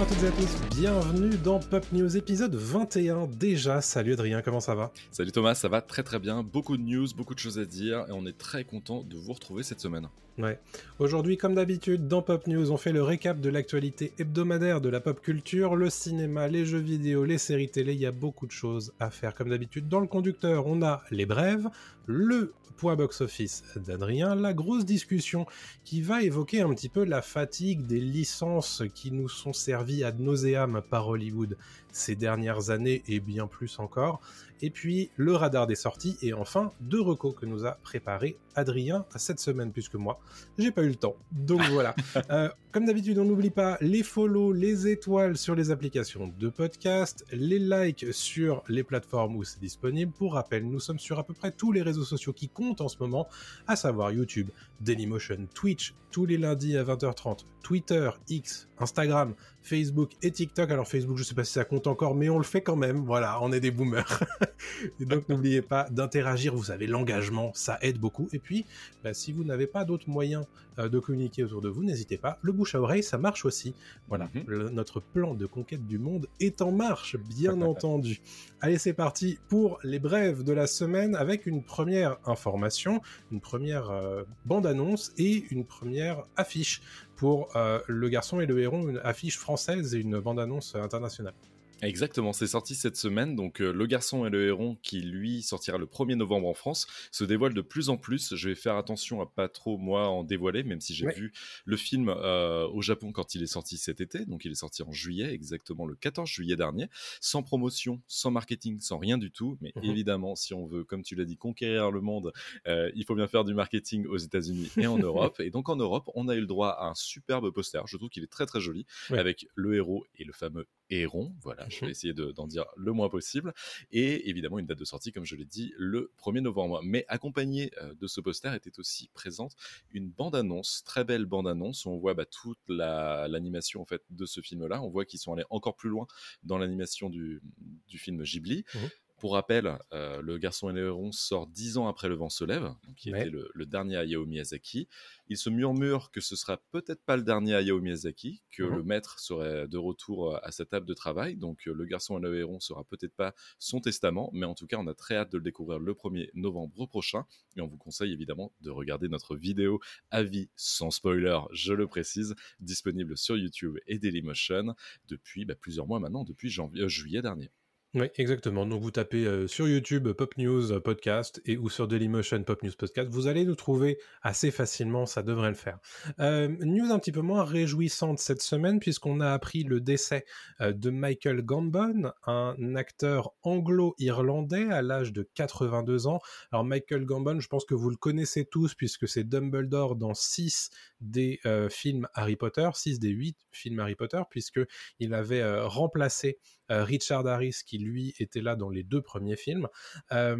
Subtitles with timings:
[0.00, 3.82] Bonjour à toutes et à tous, bienvenue dans Pop News épisode 21 déjà.
[3.82, 4.92] Salut Adrien, comment ça va?
[5.10, 8.06] Salut Thomas, ça va très très bien, beaucoup de news, beaucoup de choses à dire
[8.08, 10.08] et on est très content de vous retrouver cette semaine.
[10.38, 10.58] Ouais.
[11.00, 15.00] Aujourd'hui, comme d'habitude, dans Pop News, on fait le récap de l'actualité hebdomadaire de la
[15.00, 18.52] pop culture, le cinéma, les jeux vidéo, les séries télé, il y a beaucoup de
[18.52, 19.86] choses à faire comme d'habitude.
[19.86, 21.68] Dans le conducteur, on a les brèves,
[22.06, 25.44] le point box-office d'Adrien, la grosse discussion
[25.84, 30.20] qui va évoquer un petit peu la fatigue des licences qui nous sont servies ad
[30.20, 31.56] nauseam par Hollywood
[31.92, 34.20] ces dernières années et bien plus encore.
[34.62, 39.06] Et puis le radar des sorties et enfin deux recos que nous a préparé Adrien
[39.16, 40.20] cette semaine puisque moi
[40.58, 41.16] j'ai pas eu le temps.
[41.32, 41.94] Donc voilà.
[42.30, 47.24] euh, comme d'habitude on n'oublie pas les follow, les étoiles sur les applications de podcast,
[47.32, 50.12] les likes sur les plateformes où c'est disponible.
[50.12, 52.88] Pour rappel, nous sommes sur à peu près tous les réseaux sociaux qui comptent en
[52.88, 53.28] ce moment,
[53.66, 54.50] à savoir YouTube,
[54.80, 60.70] Dailymotion, Twitch tous les lundis à 20h30, Twitter, X, Instagram, Facebook et TikTok.
[60.70, 62.98] Alors Facebook, je sais pas si ça compte encore, mais on le fait quand même.
[63.04, 64.20] Voilà, on est des boomers.
[65.00, 66.54] et donc n'oubliez pas d'interagir.
[66.54, 68.28] Vous avez l'engagement, ça aide beaucoup.
[68.32, 68.66] Et puis,
[69.04, 70.44] bah, si vous n'avez pas d'autres moyens
[70.78, 72.38] euh, de communiquer autour de vous, n'hésitez pas.
[72.42, 73.74] Le bouche à oreille, ça marche aussi.
[74.08, 74.44] Voilà, Mhm.
[74.46, 78.20] le- notre plan de conquête du monde est en marche, bien entendu.
[78.60, 83.00] Allez, c'est parti pour les brèves de la semaine avec une première information,
[83.32, 86.80] une première euh, bande-annonce et une première affiche
[87.16, 91.34] pour euh, Le Garçon et le Héron, une affiche française et une bande-annonce internationale.
[91.82, 95.78] Exactement, c'est sorti cette semaine, donc euh, Le Garçon et le Héron, qui lui sortira
[95.78, 98.34] le 1er novembre en France, se dévoile de plus en plus.
[98.36, 101.14] Je vais faire attention à pas trop, moi, en dévoiler, même si j'ai Ouais.
[101.14, 101.32] vu
[101.64, 104.82] le film euh, au Japon quand il est sorti cet été, donc il est sorti
[104.82, 106.88] en juillet, exactement le 14 juillet dernier,
[107.22, 109.82] sans promotion, sans marketing, sans rien du tout, mais Mhm.
[109.82, 112.32] évidemment, si on veut, comme tu l'as dit, conquérir le monde,
[112.66, 115.40] euh, il faut bien faire du marketing aux États-Unis et en Europe.
[115.40, 117.82] Et donc en Europe, on a eu le droit à un superbe poster.
[117.86, 119.18] Je trouve qu'il est très très joli, Ouais.
[119.18, 121.34] avec le héros et le fameux héron.
[121.42, 121.84] Voilà, je Mhm.
[121.86, 123.54] vais essayer de- d'en dire le moins possible.
[123.92, 126.80] Et évidemment, une date de sortie, comme je l'ai dit, le 1er novembre.
[126.82, 129.54] Mais accompagné euh, de ce poster était aussi présente
[129.92, 134.40] une bande-annonce, très belle bande-annonce, on voit bah, toute la- l'animation en fait de ce
[134.40, 134.82] film-là.
[134.82, 136.06] On voit qu'ils sont allés encore plus loin
[136.42, 137.40] dans l'animation du,
[137.88, 138.64] du film Ghibli.
[138.74, 138.88] Mhm.
[139.20, 142.42] Pour rappel, euh, Le Garçon et le Héron sort dix ans après Le Vent se
[142.42, 143.20] lève, qui Ouais.
[143.20, 144.88] était le, le dernier Hayao Miyazaki.
[145.28, 148.76] Il se murmure que ce sera peut-être pas le dernier Hayao Miyazaki, que Mhm.
[148.76, 152.18] le maître serait de retour euh, à sa table de travail, donc euh, Le Garçon
[152.18, 155.16] et le Héron sera peut-être pas son testament, mais en tout cas, on a très
[155.16, 157.26] hâte de le découvrir le 1er novembre prochain,
[157.56, 162.34] et on vous conseille évidemment de regarder notre vidéo avis sans spoiler, je le précise,
[162.58, 164.74] disponible sur YouTube et Dailymotion
[165.08, 167.50] depuis bah, plusieurs mois maintenant, depuis janvier, euh, juillet dernier.
[167.94, 168.66] Oui, exactement.
[168.66, 172.62] Donc vous tapez euh, sur YouTube Pop News euh, Podcast et ou sur Dailymotion Pop
[172.62, 175.80] News Podcast, vous allez nous trouver assez facilement, ça devrait le faire.
[176.20, 180.24] Euh, news un petit peu moins réjouissante cette semaine puisqu'on a appris le décès
[180.60, 186.20] euh, de Michael Gambon, un acteur anglo-irlandais à l'âge de 82 ans.
[186.52, 190.70] Alors Michael Gambon, je pense que vous le connaissez tous puisque c'est Dumbledore dans 6
[191.00, 194.60] des euh, films Harry Potter, 6 des 8 films Harry Potter puisque
[194.98, 196.38] il avait euh, remplacé
[196.70, 199.68] euh, Richard Harris qui lui était là dans les deux premiers films.
[200.12, 200.36] Euh,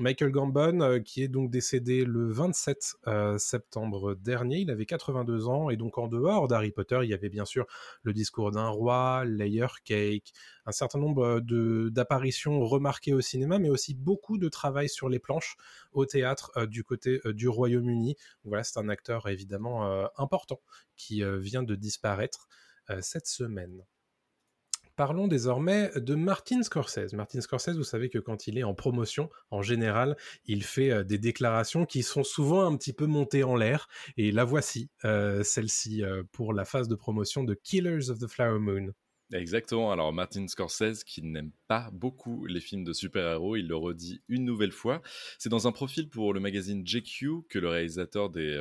[0.00, 5.48] Michael Gambon euh, qui est donc décédé le 27 euh, septembre dernier, il avait 82
[5.48, 7.66] ans et donc en dehors d'Harry Potter, il y avait bien sûr
[8.02, 10.32] le discours d'un roi, Layer Cake,
[10.66, 11.40] un certain nombre
[11.90, 15.56] d'apparitions remarquées au cinéma, mais aussi beaucoup de travail sur les planches
[15.92, 18.16] au théâtre du côté du Royaume-Uni.
[18.44, 20.60] Voilà, c'est un acteur évidemment important
[20.96, 22.48] qui vient de disparaître
[23.00, 23.84] cette semaine.
[24.98, 27.12] Parlons désormais de Martin Scorsese.
[27.12, 31.04] Martin Scorsese, vous savez que quand il est en promotion, en général, il fait euh,
[31.04, 33.86] des déclarations qui sont souvent un petit peu montées en l'air.
[34.16, 38.26] Et la voici, euh, celle-ci, euh, pour la phase de promotion de Killers of the
[38.26, 38.92] Flower Moon.
[39.32, 39.92] Exactement.
[39.92, 44.44] Alors, Martin Scorsese, qui n'aime pas beaucoup les films de super-héros, il le redit une
[44.44, 45.00] nouvelle fois.
[45.38, 48.60] C'est dans un profil pour le magazine JQ que le réalisateur des.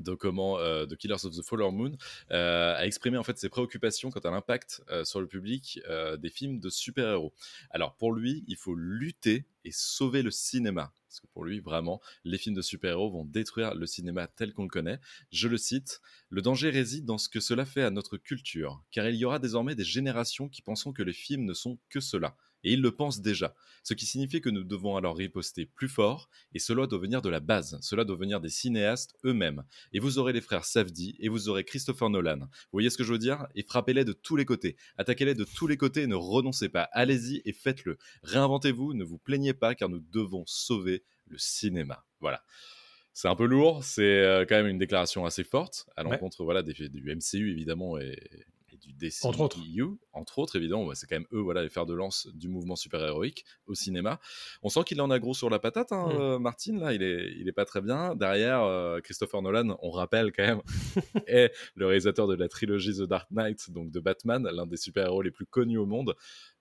[0.00, 1.92] De comment euh, de Killers of the Flower Moon
[2.30, 5.80] euh, a exprimé en fait ses préoccupations quant à l'impact euh, sur le public
[6.18, 7.32] des films de super-héros.
[7.70, 10.92] Alors pour lui, il faut lutter et sauver le cinéma.
[11.06, 14.62] Parce que pour lui, vraiment, les films de super-héros vont détruire le cinéma tel qu'on
[14.62, 15.00] le connaît.
[15.32, 19.08] Je le cite, Le danger réside dans ce que cela fait à notre culture, car
[19.08, 22.36] il y aura désormais des générations qui penseront que les films ne sont que cela,
[22.64, 23.54] et ils le pensent déjà.
[23.82, 27.28] Ce qui signifie que nous devons alors riposter plus fort, et cela doit venir de
[27.28, 29.64] la base, cela doit venir des cinéastes eux-mêmes.
[29.92, 32.40] Et vous aurez les frères Safdie, et vous aurez Christopher Nolan.
[32.40, 33.46] Vous voyez ce que je veux dire?
[33.54, 36.88] Et frappez-les de tous les côtés, attaquez-les de tous les côtés et ne renoncez pas.
[36.92, 37.98] Allez-y et faites-le.
[38.22, 42.04] Réinventez-vous, ne vous plaignez pas, car nous devons sauver le cinéma.
[42.20, 42.42] Voilà.
[43.12, 46.62] C'est un peu lourd, c'est euh, quand même une déclaration assez forte à l'encontre voilà,
[46.62, 48.16] des, du MCU évidemment et,
[48.92, 49.58] du DCU, entre autres,
[50.12, 53.44] entre autres évidemment, c'est quand même eux voilà les fers de lance du mouvement super-héroïque
[53.66, 54.20] au cinéma.
[54.62, 56.20] On sent qu'il en a gros sur la patate, hein, mm.
[56.20, 58.14] euh, Martin là, il est, il est pas très bien.
[58.14, 60.62] Derrière, euh, Christopher Nolan, on rappelle quand même,
[61.26, 65.22] est le réalisateur de la trilogie The Dark Knight, donc de Batman, l'un des super-héros
[65.22, 66.14] les plus connus au monde.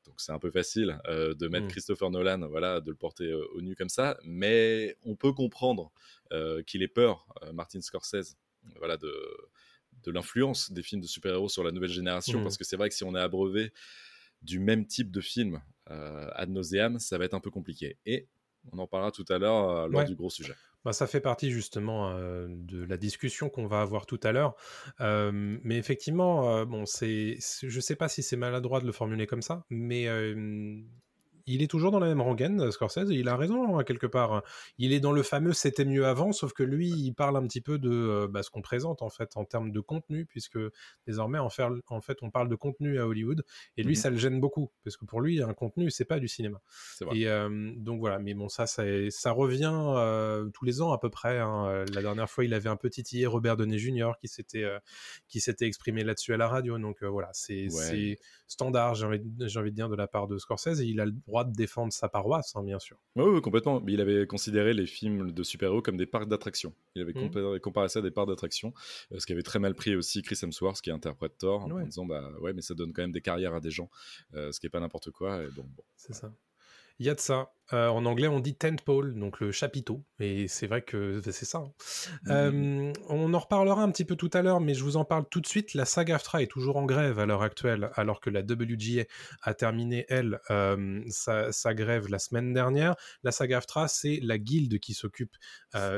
[0.06, 1.70] Donc c'est un peu facile euh, de mettre mm.
[1.70, 5.92] Christopher Nolan, voilà, de le porter au nu comme ça, mais on peut comprendre
[6.68, 8.38] qu'il ait peur, Martin Scorsese,
[8.78, 9.12] voilà, de
[10.04, 12.44] de l'influence des films de super-héros sur la nouvelle génération, mmh.
[12.44, 13.72] parce que c'est vrai que si on est abreuvé
[14.42, 17.98] du même type de film euh, ad nauseam, ça va être un peu compliqué.
[18.06, 18.28] Et
[18.72, 20.54] on en parlera tout à l'heure euh, lors du gros sujet.
[20.86, 24.56] Bah, ça fait partie justement euh, de la discussion qu'on va avoir tout à l'heure.
[25.00, 29.66] mais effectivement, bon, c'est, je sais pas si c'est maladroit de le formuler comme ça,
[29.70, 30.08] mais
[31.50, 34.34] il est toujours dans la même rengaine, euh, Scorsese, il a raison, hein, quelque part.
[34.34, 34.44] Hein.
[34.78, 37.62] Il est dans le fameux c'était mieux avant, sauf que lui, il parle un petit
[37.62, 40.60] peu de euh, bah, ce qu'on présente, en fait, en termes de contenu, puisque
[41.08, 43.44] désormais, en, fait, on parle de contenu à Hollywood,
[43.78, 46.20] et lui, mmh ça le gêne beaucoup, parce que pour lui, un contenu, c'est pas
[46.20, 46.62] du cinéma.
[47.12, 51.40] Et euh, donc voilà, mais bon, ça, ça, revient tous les ans à peu près.
[51.40, 51.84] Hein.
[51.94, 54.12] La dernière fois, il avait un petit titillé Robert Downey Jr.
[54.20, 54.66] qui s'était
[55.28, 57.68] qui s'était exprimé là-dessus à la radio, donc voilà, c'est
[58.48, 59.22] standard, j'ai envie,
[59.58, 61.94] envie, de dire, de la part de Scorsese, et il a le droit de défendre
[61.94, 62.98] sa paroisse, hein, bien sûr.
[63.16, 63.82] Oui, complètement.
[63.82, 66.74] Mais il avait considéré les films de super-héros comme des parcs d'attractions.
[66.96, 67.60] Il avait mmh.
[67.60, 68.74] comparé ça à des parcs d'attractions,
[69.12, 72.06] euh, ce qui avait très mal pris aussi Chris Hemsworth, qui interprète Thor, en disant
[72.06, 73.90] bah ouais, mais ça donne quand même des carrières à des gens,
[74.36, 75.44] euh, ce qui est pas n'importe quoi.
[75.44, 76.32] Et donc, bon, c'est ça.
[77.00, 77.54] Il y a de ça.
[77.72, 80.04] Euh, en anglais, on dit tentpole, donc le chapiteau.
[80.20, 81.60] Et c'est vrai que c'est ça.
[81.60, 81.72] Hein.
[82.24, 82.32] Mmh.
[82.32, 85.26] Euh, on en reparlera un petit peu tout à l'heure, mais je vous en parle
[85.30, 85.74] tout de suite.
[85.76, 89.04] La saga AFTRA est toujours en grève à l'heure actuelle, alors que la WGA
[89.44, 92.96] a terminé, elle, euh, sa, grève la semaine dernière.
[93.24, 95.36] La saga AFTRA, c'est la guilde qui s'occupe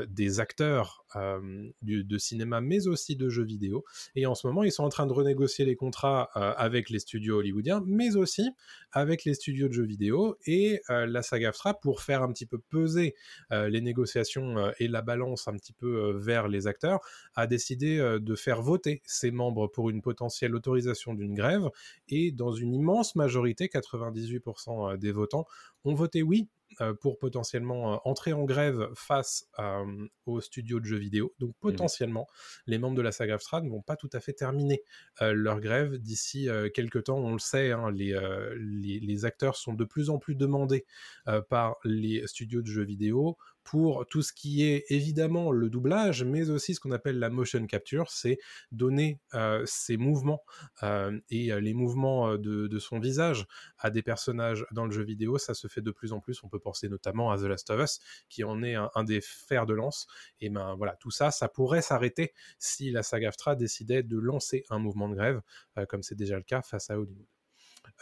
[0.08, 3.84] des acteurs de cinéma, mais aussi de jeux vidéo.
[4.14, 7.38] Et en ce moment, ils sont en train de renégocier les contrats avec les studios
[7.38, 8.48] hollywoodiens, mais aussi
[8.92, 10.36] avec les studios de jeux vidéo.
[10.46, 13.14] Et la saga AFTRA pour faire un petit peu peser
[13.52, 17.00] euh, les négociations euh, et la balance un petit peu euh, vers les acteurs,
[17.34, 21.68] a décidé de faire voter ses membres pour une potentielle autorisation d'une grève
[22.08, 25.46] et dans une immense majorité, 98% des votants
[25.84, 26.48] ont voté oui
[26.80, 29.84] euh, pour potentiellement euh, entrer en grève face euh,
[30.24, 31.34] aux studios de jeux vidéo.
[31.38, 32.26] Donc mmh potentiellement,
[32.66, 34.82] les membres de la saga Astra ne vont pas tout à fait terminer
[35.20, 37.18] leur grève d'ici quelques temps.
[37.18, 38.18] On le sait, hein, les,
[38.56, 40.84] les, acteurs sont de plus en plus demandés
[41.48, 46.50] par les studios de jeux vidéo pour tout ce qui est évidemment le doublage, mais
[46.50, 48.38] aussi ce qu'on appelle la motion capture, c'est
[48.70, 50.42] donner euh, ses mouvements
[50.82, 53.46] euh, et euh, les mouvements de, son visage
[53.78, 55.38] à des personnages dans le jeu vidéo.
[55.38, 56.42] Ça se fait de plus en plus.
[56.42, 59.66] On peut penser notamment à The Last of Us, qui en est un, des fers
[59.66, 60.06] de lance.
[60.40, 64.64] Et ben voilà, tout ça, ça pourrait s'arrêter si la saga AFTRA décidait de lancer
[64.70, 65.40] un mouvement de grève,
[65.88, 67.26] comme c'est déjà le cas face à Hollywood.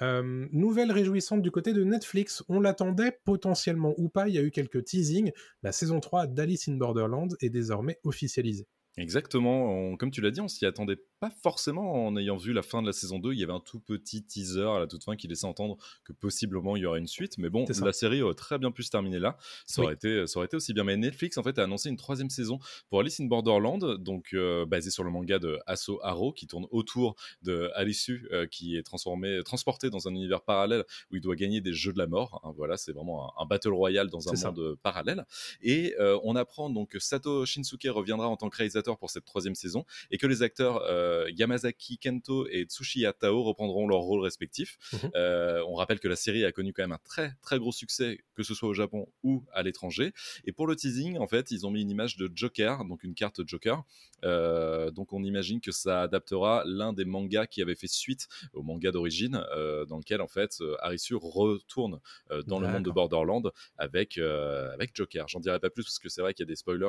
[0.03, 4.43] Euh, nouvelle réjouissante du côté de Netflix, on l'attendait potentiellement ou pas, il y a
[4.43, 5.33] eu quelques teasings,
[5.63, 8.67] la saison 3 d'Alice in Borderland est désormais officialisée.
[8.97, 12.81] Exactement, comme tu l'as dit, on s'y attendait pas forcément en ayant vu la fin
[12.81, 13.35] de la saison 2.
[13.35, 16.15] Il y avait un tout petit teaser à la toute fin qui laissait entendre que
[16.15, 17.37] possiblement il y aurait une suite.
[17.37, 19.37] Mais bon, la série aurait très bien pu se terminer là.
[19.67, 20.83] Ça, aurait été, ça aurait été aussi bien.
[20.83, 22.59] Mais Netflix, en fait, a annoncé une troisième saison
[22.89, 26.67] pour Alice in Borderland, donc euh, basée sur le manga de Asso Haro, qui tourne
[26.71, 31.37] autour de Alice euh, qui est transformé, transporté dans un univers parallèle où il doit
[31.37, 32.41] gagner des jeux de la mort.
[32.45, 32.55] Hein.
[32.57, 35.27] voilà, c'est vraiment un, battle royale dans un monde parallèle.
[35.61, 39.27] Et euh, on apprend donc que Sato Shinsuke reviendra en tant que réalisateur pour cette
[39.27, 44.21] troisième saison et que les acteurs euh, Yamazaki Kento et Tsushiya Tao reprendront leurs rôles
[44.21, 44.79] respectifs.
[44.93, 45.11] Mhm.
[45.15, 48.21] Euh, on rappelle que la série a connu quand même un très très gros succès,
[48.35, 50.13] que ce soit au Japon ou à l'étranger.
[50.45, 53.15] Et pour le teasing, en fait, ils ont mis une image de Joker, donc une
[53.15, 53.83] carte Joker.
[54.25, 58.63] Euh, donc on imagine que ça adaptera l'un des mangas qui avait fait suite au
[58.63, 59.43] manga d'origine,
[59.89, 62.01] dans lequel en fait Arisu retourne
[62.47, 65.27] dans le monde de Borderland avec avec Joker.
[65.29, 66.87] J'en dirai pas plus parce que c'est vrai qu'il y a des spoilers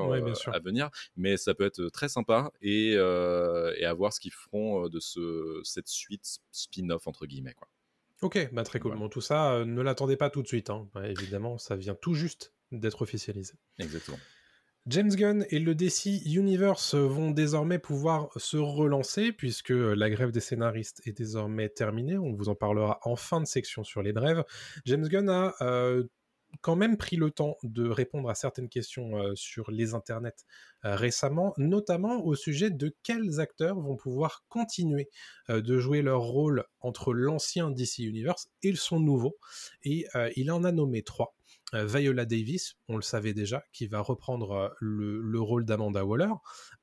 [0.47, 4.87] à venir, mais ça peut être très sympa et, et à voir ce qu'ils feront
[4.87, 7.67] de ce, cette suite spin-off entre guillemets quoi.
[8.21, 8.95] Ok, bah très cool.
[8.97, 10.69] Bon, tout ça, ne l'attendez pas tout de suite.
[10.69, 10.87] Hein.
[11.03, 13.53] évidemment, ça vient tout juste d'être officialisé.
[13.79, 14.19] Exactement.
[14.87, 20.39] James Gunn et le DC Universe vont désormais pouvoir se relancer puisque la grève des
[20.39, 22.17] scénaristes est désormais terminée.
[22.17, 24.43] On vous en parlera en fin de section sur les brèves.
[24.85, 26.03] James Gunn a euh,
[26.62, 30.46] quand même pris le temps de répondre à certaines questions euh, sur les internets
[30.86, 35.10] euh, récemment, notamment au sujet de quels acteurs vont pouvoir continuer
[35.50, 39.38] de jouer leur rôle entre l'ancien DC Universe et son nouveau.
[39.84, 41.36] Et il en a nommé trois.
[41.73, 46.33] Euh, Viola Davis, on le savait déjà, qui va reprendre euh, le, rôle d'Amanda Waller,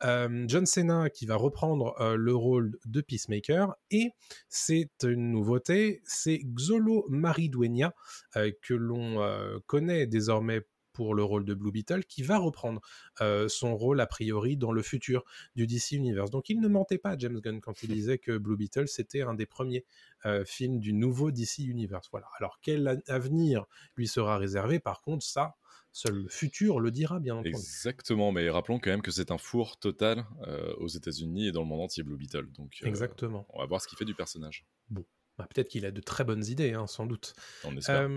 [0.04, 4.10] euh, John Cena qui va reprendre le rôle de Peacemaker, et
[4.48, 7.94] c'est une nouveauté, c'est Xolo Maridueña,
[8.34, 9.20] que l'on
[9.66, 10.62] connaît désormais
[10.98, 12.80] pour le rôle de Blue Beetle, qui va reprendre
[13.20, 15.24] euh, son rôle a priori dans le futur
[15.54, 16.28] du DC Universe.
[16.28, 19.34] Donc il ne mentait pas, James Gunn, quand il disait que Blue Beetle, c'était un
[19.34, 19.84] des premiers
[20.26, 22.08] euh, films du nouveau DC Universe.
[22.10, 22.26] Voilà.
[22.40, 24.80] Alors quel avenir lui sera réservé?
[24.80, 25.54] Par contre, ça,
[25.92, 27.50] seul le futur le dira, bien entendu.
[27.50, 31.62] Exactement, mais rappelons quand même que c'est un four total euh, aux États-Unis et dans
[31.62, 32.50] le monde entier, Blue Beetle.
[32.58, 33.46] Donc, Exactement.
[33.50, 34.66] On va voir ce qu'il fait du personnage.
[34.90, 35.04] Bon.
[35.38, 37.34] Bah, peut-être qu'il a de très bonnes idées, hein, sans doute.
[37.62, 38.08] On espère.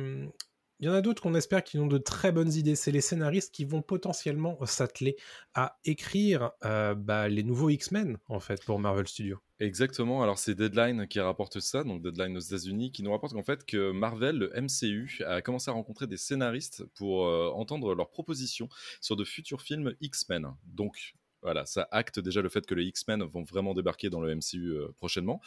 [0.81, 2.75] Il y en a d'autres qu'on espère qui ont de très bonnes idées.
[2.75, 5.15] C'est les scénaristes qui vont potentiellement s'atteler
[5.53, 9.38] à écrire euh, bah, les nouveaux X-Men, en fait, pour Marvel Studios.
[9.59, 10.23] Exactement.
[10.23, 13.63] Alors, c'est Deadline qui rapporte ça, donc Deadline aux États-Unis, qui nous rapporte qu'en fait,
[13.63, 18.67] que Marvel, le MCU, a commencé à rencontrer des scénaristes pour euh, entendre leurs propositions
[19.01, 20.47] sur de futurs films X-Men.
[20.65, 24.36] Donc, voilà, ça acte déjà le fait que les X-Men vont vraiment débarquer dans le
[24.36, 25.41] MCU euh, prochainement.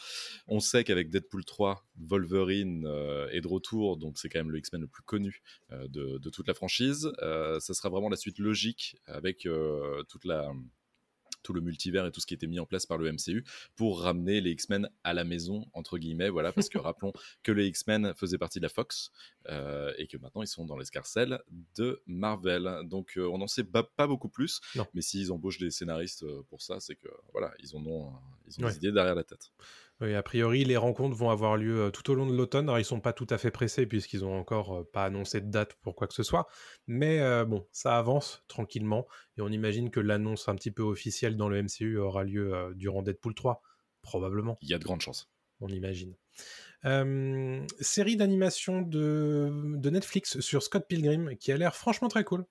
[0.47, 4.59] On sait qu'avec Deadpool 3, Wolverine euh, est de retour, donc c'est quand même le
[4.59, 7.11] X-Men le plus connu euh, de, de, toute la franchise.
[7.19, 9.47] ça sera vraiment la suite logique avec
[10.09, 10.51] toute la
[11.45, 14.01] tout le multivers et tout ce qui était mis en place par le MCU pour
[14.01, 18.13] ramener les X-Men à la maison, entre guillemets, voilà, parce que rappelons que les X-Men
[18.15, 19.11] faisaient partie de la Fox
[19.49, 21.39] euh, et que maintenant ils sont dans l'escarcelle
[21.77, 22.81] de Marvel.
[22.85, 24.59] Donc euh, on n'en sait pas, beaucoup plus,
[24.93, 28.11] mais s'ils embauchent des scénaristes euh, pour ça, c'est que voilà, ils en ont,
[28.47, 29.51] ils ont des idées derrière la tête.
[30.01, 32.65] Oui, a priori, les rencontres vont avoir lieu euh, tout au long de l'automne.
[32.65, 35.49] Alors, ils sont pas tout à fait pressés puisqu'ils ont encore euh, pas annoncé de
[35.49, 36.47] date pour quoi que ce soit.
[36.85, 41.37] Mais euh, bon, ça avance tranquillement et on imagine que l'annonce un petit peu officielle
[41.37, 43.61] dans le MCU aura lieu durant Deadpool 3,
[44.01, 44.57] probablement.
[44.61, 45.29] Il y a de grandes chances.
[45.61, 46.15] On imagine.
[47.79, 52.45] série d'animation de, de Netflix sur Scott Pilgrim qui a l'air franchement très cool.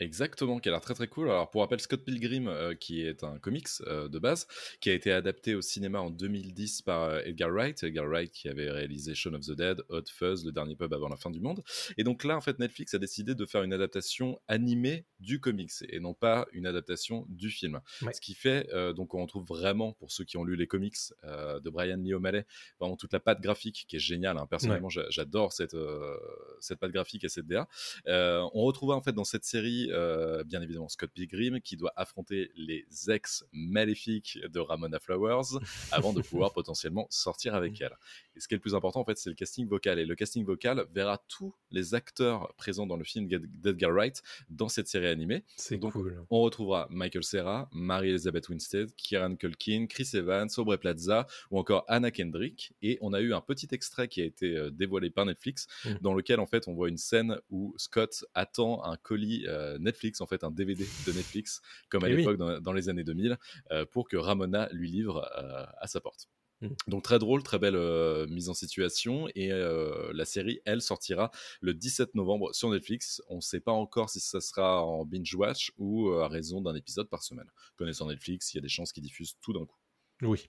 [0.00, 1.30] Exactement, qui a l'air très très cool.
[1.30, 4.46] Alors pour rappel, Scott Pilgrim, euh, qui est un comics euh, de base,
[4.80, 7.82] qui a été adapté au cinéma en 2010 par euh, Edgar Wright.
[7.82, 11.10] Edgar Wright qui avait réalisé Shaun of the Dead, Hot Fuzz, Le Dernier Pub avant
[11.10, 11.62] la fin du monde.
[11.98, 15.70] Et donc là, en fait, Netflix a décidé de faire une adaptation animée du comics
[15.90, 17.80] et non pas une adaptation du film.
[18.00, 21.70] Ce qui fait, donc on retrouve vraiment, pour ceux qui ont lu les comics de
[21.70, 22.46] Brian Lee O'Malley,
[22.78, 24.38] vraiment toute la patte graphique qui est géniale.
[24.38, 24.46] Hein.
[24.48, 25.76] Personnellement, j'adore cette,
[26.60, 27.68] cette patte graphique et cette DA.
[28.06, 32.50] on retrouve en fait dans cette série euh, bien évidemment Scott Pilgrim, qui doit affronter
[32.56, 35.58] les ex maléfiques de Ramona Flowers
[35.92, 37.96] avant de pouvoir potentiellement sortir avec elle.
[38.36, 39.98] Et ce qui est le plus important, en fait, c'est le casting vocal.
[39.98, 44.68] Et le casting vocal verra tous les acteurs présents dans le film d'Edgar Wright dans
[44.68, 45.44] cette série animée.
[45.56, 46.24] C'est cool.
[46.30, 52.10] On retrouvera Michael Cera, Mary-Elizabeth Winstead, Kieran Culkin, Chris Evans, Aubrey Plaza ou encore Anna
[52.10, 52.72] Kendrick.
[52.82, 55.94] Et on a eu un petit extrait qui a été euh, dévoilé par Netflix, mm.
[56.00, 60.20] dans lequel en fait on voit une scène où Scott attend un colis euh, Netflix,
[60.20, 63.38] en fait un DVD de Netflix, comme à eh l'époque dans, les années 2000,
[63.70, 65.28] euh, pour que Ramona lui livre
[65.78, 66.28] à sa porte.
[66.60, 66.68] Mm.
[66.88, 71.30] Donc très drôle, très belle euh, mise en situation et euh, la série, elle, sortira
[71.60, 73.22] le 17 novembre sur Netflix.
[73.28, 76.60] On ne sait pas encore si ça sera en binge watch ou euh, à raison
[76.60, 77.50] d'un épisode par semaine.
[77.76, 79.78] Connaissant Netflix, il y a des chances qu'ils diffusent tout d'un coup.
[80.22, 80.48] Oui,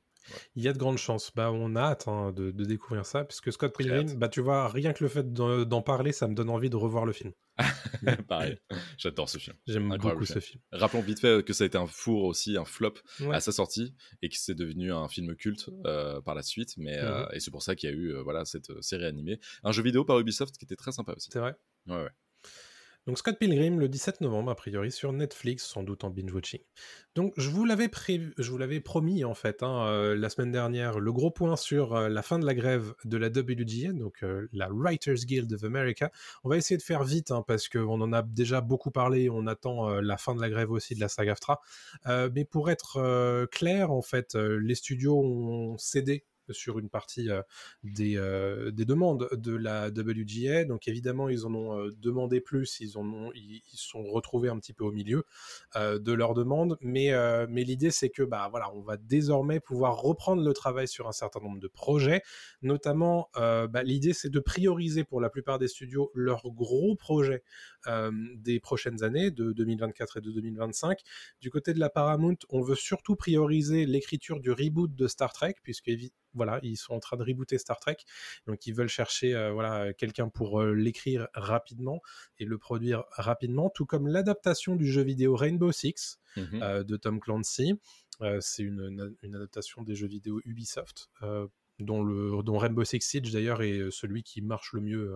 [0.56, 1.32] il y a de grandes chances.
[1.36, 4.94] Bah, on a hâte hein, de, découvrir ça, puisque Scott Pilgrim, bah, tu vois, rien
[4.94, 7.34] que le fait d'en parler, ça me donne envie de revoir le film.
[8.28, 8.58] Pareil,
[8.98, 9.56] j'adore ce film.
[9.68, 10.62] J'aime beaucoup ce film.
[10.72, 12.96] Rappelons vite fait que ça a été un four aussi, un flop
[13.32, 16.76] à sa sortie, et que c'est devenu un film culte euh, par la suite.
[16.78, 17.28] Mais, euh, mhm.
[17.34, 19.40] et c'est pour ça qu'il y a eu euh, voilà, cette série animée.
[19.64, 21.30] Un jeu vidéo par Ubisoft qui était très sympa aussi.
[21.32, 21.56] C'est vrai
[21.88, 22.10] Ouais, ouais.
[23.08, 26.60] Donc Scott Pilgrim le 17 novembre a priori sur Netflix, sans doute en binge watching.
[27.16, 27.90] Donc je vous l'avais
[28.38, 31.96] je vous l'avais promis en fait hein, euh, la semaine dernière le gros point sur
[31.96, 35.64] euh, la fin de la grève de la WGA, donc euh, la Writers Guild of
[35.64, 36.12] America.
[36.44, 39.32] On va essayer de faire vite hein, parce qu'on en a déjà beaucoup parlé.
[39.32, 41.60] On attend la fin de la grève aussi de la SAG-AFTRA.
[42.06, 47.30] mais pour être clair en fait, les studios ont cédé sur une partie
[47.84, 48.16] des,
[48.72, 50.66] des demandes de la WGA.
[50.66, 54.74] Donc évidemment, ils en ont demandé plus, ils en ont, ils, sont retrouvés un petit
[54.74, 55.24] peu au milieu
[55.76, 56.78] de leurs demandes.
[56.82, 57.12] Mais,
[57.50, 61.12] mais l'idée, c'est que bah voilà, on va désormais pouvoir reprendre le travail sur un
[61.12, 62.22] certain nombre de projets.
[62.62, 67.44] Notamment, bah, l'idée, c'est de prioriser pour la plupart des studios leurs gros projets
[68.36, 71.00] des prochaines années, de 2024 et de 2025.
[71.40, 75.56] Du côté de la Paramount, on veut surtout prioriser l'écriture du reboot de Star Trek,
[75.64, 75.90] puisque
[76.34, 77.98] voilà, ils sont en train de rebooter Star Trek,
[78.48, 82.02] donc ils veulent chercher euh, voilà quelqu'un pour euh, l'écrire rapidement
[82.40, 86.96] et le produire rapidement, tout comme l'adaptation du jeu vidéo Rainbow Six mmh euh, de
[86.98, 87.74] Tom Clancy.
[88.40, 91.10] c'est une, adaptation des jeux vidéo Ubisoft
[91.80, 95.16] dont, le, dont Rainbow Six Siege d'ailleurs est celui qui marche le mieux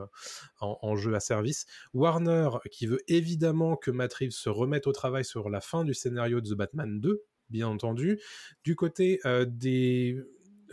[0.60, 1.68] en, jeu à service.
[1.94, 5.94] Warner qui veut évidemment que Matt Reeves se remette au travail sur la fin du
[5.94, 8.20] scénario de The Batman 2, bien entendu.
[8.64, 10.18] Du côté des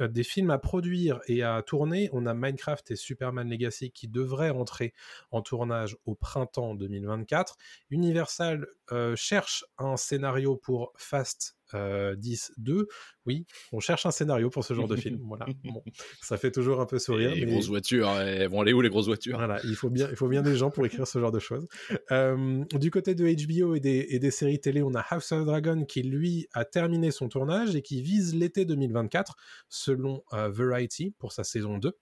[0.00, 4.50] des films à produire et à tourner, on a Minecraft et Superman Legacy qui devraient
[4.50, 4.94] entrer
[5.30, 7.56] en tournage au printemps 2024.
[7.90, 12.88] Universal euh, cherche un scénario pour Fast 10, 2,
[13.26, 15.18] oui, on cherche un scénario pour ce genre de film.
[15.22, 15.46] Voilà,
[16.22, 17.34] ça fait toujours un peu sourire.
[17.34, 19.36] les grosses voitures, hein, elles vont aller où les grosses voitures?
[19.38, 21.66] Voilà, il faut bien, il faut bien des gens pour écrire ce genre de choses.
[22.10, 25.84] du côté de HBO et des, et des, séries télé, on a House of Dragon
[25.84, 29.36] qui lui a terminé son tournage et qui vise l'été 2024
[29.68, 31.92] selon euh, Variety pour sa saison 2.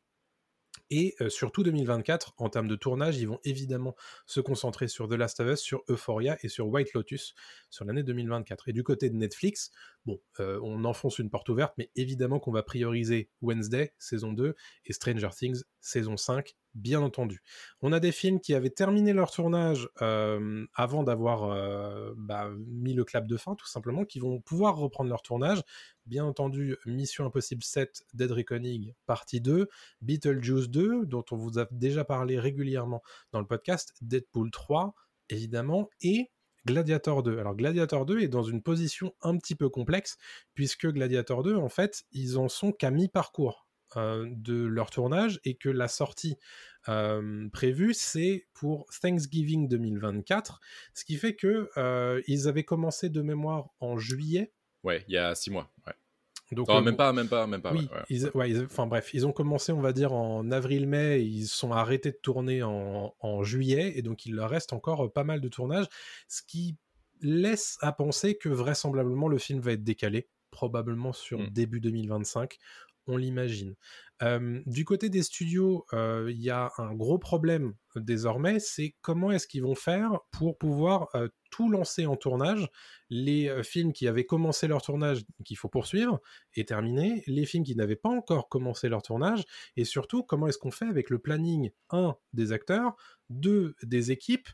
[0.91, 3.95] Et surtout 2024, en termes de tournage, ils vont évidemment
[4.27, 7.35] se concentrer sur The Last of Us, sur Euphoria et sur White Lotus
[7.71, 8.69] sur l'année 2024.
[8.69, 9.71] Et du côté de Netflix,
[10.05, 14.57] bon, on enfonce une porte ouverte, mais évidemment qu'on va prioriser Wednesday, saison 2,
[14.87, 17.43] et Stranger Things, saison 5, bien entendu.
[17.83, 19.89] On a des films qui avaient terminé leur tournage
[20.75, 25.23] avant d'avoir bah, mis le clap de fin, tout simplement, qui vont pouvoir reprendre leur
[25.23, 25.63] tournage.
[26.07, 29.69] Bien entendu, Mission Impossible 7, Dead Reckoning, partie 2,
[30.01, 34.95] Beetlejuice 2, dont on vous a déjà parlé régulièrement dans le podcast, Deadpool 3,
[35.29, 36.31] évidemment, et
[36.67, 37.39] Gladiator 2.
[37.39, 40.19] Alors Gladiator 2 est dans une position un petit peu complexe,
[40.55, 43.67] puisque Gladiator 2, en fait, ils en sont qu'à mi-parcours
[43.97, 46.37] euh, de leur tournage et que la sortie
[46.89, 50.61] euh, prévue c'est pour Thanksgiving 2024,
[50.95, 54.53] ce qui fait que euh, ils avaient commencé de mémoire en juillet.
[54.85, 55.71] Ouais, il y a six mois.
[56.53, 57.73] Donc, même pas, même pas, même pas.
[57.73, 57.89] Oui,
[58.65, 62.63] enfin bref, ils ont commencé, on va dire, en avril-mai, ils sont arrêtés de tourner
[62.63, 65.87] en, en, juillet, et donc il leur reste encore pas mal de tournages,
[66.29, 66.77] ce qui
[67.23, 71.51] laisse à penser que vraisemblablement le film va être décalé, probablement sur mmh.
[71.51, 72.59] début 2025
[73.17, 73.75] l'imagine.
[74.67, 79.63] du côté des studios, il y a un gros problème désormais, c'est comment est-ce qu'ils
[79.63, 81.09] vont faire pour pouvoir
[81.51, 82.69] tout lancer en tournage.
[83.09, 86.21] Les films qui avaient commencé leur tournage, qu'il faut poursuivre
[86.55, 89.45] et terminer, les films qui n'avaient pas encore commencé leur tournage,
[89.77, 92.95] et surtout comment est-ce qu'on fait avec le planning, un, des acteurs,
[93.31, 94.49] deux, des équipes,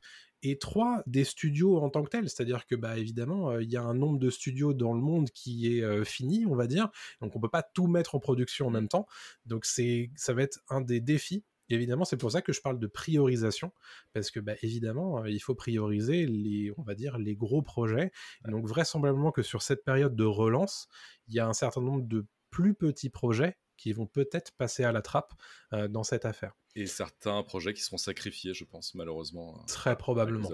[0.51, 3.77] et trois des studios en tant que tels, c'est-à-dire que bah évidemment euh, il y
[3.77, 6.89] a un nombre de studios dans le monde qui est euh, fini, on va dire,
[7.21, 9.07] donc on peut pas tout mettre en production en même temps,
[9.45, 11.45] donc c'est ça va être un des défis.
[11.69, 13.73] évidemment, c'est pour ça que je parle de priorisation,
[14.13, 18.13] parce que bah, évidemment, euh, il faut prioriser les, on va dire, les gros projets.
[18.47, 20.89] donc vraisemblablement que sur cette période de relance,
[21.29, 24.93] il y a un certain nombre de plus petits projets qui vont peut-être passer à
[24.93, 25.35] la trappe
[25.73, 26.53] dans cette affaire.
[26.75, 29.65] Et certains projets qui seront sacrifiés, je pense, malheureusement.
[29.67, 30.51] Très probablement.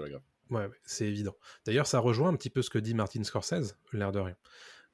[0.49, 1.35] Ouais, c'est évident.
[1.65, 4.37] D'ailleurs, ça rejoint un petit peu ce que dit Martin Scorsese, l'air de rien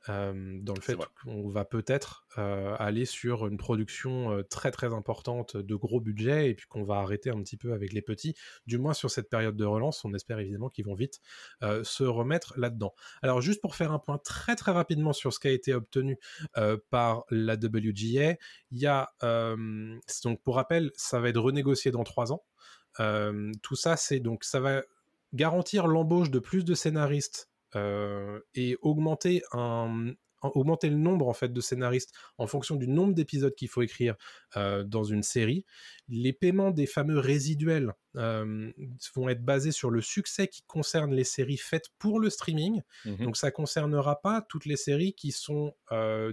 [0.08, 6.00] dans le fait qu'on va peut-être aller sur une production très très importante de gros
[6.00, 8.34] budgets et puis qu'on va arrêter un petit peu avec les petits,
[8.66, 10.06] du moins sur cette période de relance.
[10.06, 11.20] On espère évidemment qu'ils vont vite
[11.62, 12.94] se remettre là-dedans.
[13.22, 16.18] Alors juste pour faire un point très très rapidement sur ce qui a été obtenu
[16.90, 18.38] par la WGA,
[18.72, 19.12] il y a
[20.24, 22.44] donc pour rappel, ça va être renégocié dans trois ans.
[23.62, 24.82] tout ça, c'est donc ça va
[25.34, 31.62] garantir l'embauche de plus de scénaristes et augmenter un, augmenter le nombre en fait de
[31.62, 34.16] scénaristes en fonction du nombre d'épisodes qu'il faut écrire
[34.58, 35.66] euh, dans une série.
[36.08, 38.72] Les paiements des fameux résiduels euh,
[39.16, 42.82] vont être basés sur le succès qui concerne les séries faites pour le streaming.
[43.06, 45.74] Mmh Donc ça concernera pas toutes les séries qui sont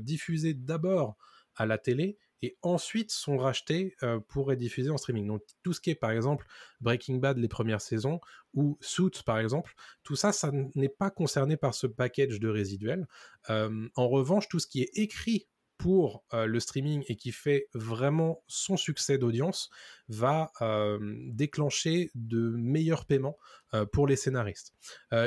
[0.00, 1.16] diffusées d'abord
[1.56, 3.96] à la télé et ensuite sont rachetés
[4.28, 5.26] pour être diffusés en streaming.
[5.26, 6.46] Donc tout ce qui est par exemple
[6.80, 8.20] Breaking Bad les premières saisons
[8.54, 13.06] ou Suits par exemple, tout ça, ça n'est pas concerné par ce package de résiduels.
[13.48, 15.46] en revanche, tout ce qui est écrit
[15.78, 19.70] pour le streaming et qui fait vraiment son succès d'audience
[20.08, 20.50] va
[21.00, 23.36] déclencher de meilleurs paiements
[23.92, 24.74] pour les scénaristes.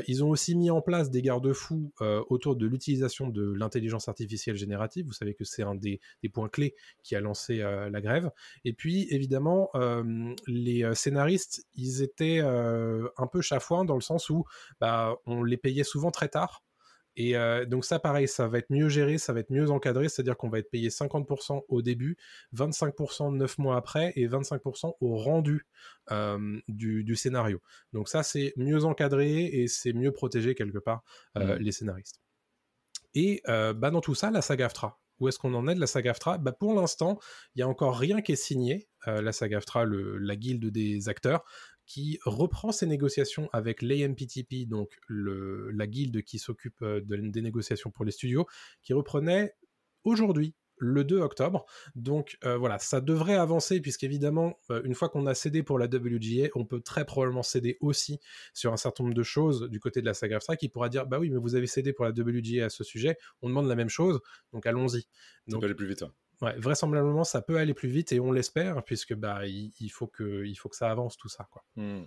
[0.08, 1.94] ils ont aussi mis en place des garde-fous
[2.30, 5.06] autour de l'utilisation de l'intelligence artificielle générative.
[5.06, 6.00] Vous savez que c'est un des,
[6.34, 8.32] points clés qui a lancé la grève.
[8.66, 9.70] Et puis, évidemment,
[10.48, 14.46] les scénaristes, ils étaient un peu chafouins dans le sens où
[14.80, 16.64] bah, on les payait souvent très tard.
[17.22, 17.36] Et
[17.68, 20.48] donc ça, pareil, ça va être mieux géré, ça va être mieux encadré, c'est-à-dire qu'on
[20.48, 22.16] va être payé 50% au début,
[22.56, 25.68] 25% 9 mois après et 25% au rendu
[26.70, 27.62] du, scénario.
[27.92, 31.04] Donc ça, c'est mieux encadré et c'est mieux protégé quelque part
[31.36, 31.56] mmh.
[31.56, 32.22] les scénaristes.
[33.14, 34.98] Et bah, dans tout ça, la saga AFTRA.
[35.20, 36.38] Où est-ce qu'on en est de la saga AFTRA?
[36.38, 37.20] Bah, Pour l'instant,
[37.54, 38.88] il n'y a encore rien qui est signé.
[39.06, 41.44] la saga AFTRA, la guilde des acteurs,
[41.90, 47.90] qui reprend ses négociations avec l'AMPTP, donc le, la guilde qui s'occupe euh, des négociations
[47.90, 48.46] pour les studios,
[48.84, 49.56] qui reprenait
[50.04, 51.66] aujourd'hui le 2 octobre.
[51.96, 55.88] Donc euh, voilà, ça devrait avancer puisqu'évidemment, euh, une fois qu'on a cédé pour la
[55.88, 58.20] WGA, on peut très probablement céder aussi
[58.54, 61.08] sur un certain nombre de choses du côté de la saga Abstract qui pourra dire
[61.08, 63.76] bah oui, mais vous avez cédé pour la WGA à ce sujet, on demande la
[63.76, 64.20] même chose,
[64.54, 65.08] donc allons-y.
[65.50, 66.04] Ça peut aller plus vite.
[66.42, 70.46] Ouais, vraisemblablement, ça peut aller plus vite et on l'espère, puisque bah, il, faut que,
[70.46, 71.48] il faut que ça avance tout ça.
[71.52, 71.64] Quoi.
[71.76, 72.04] Mmh.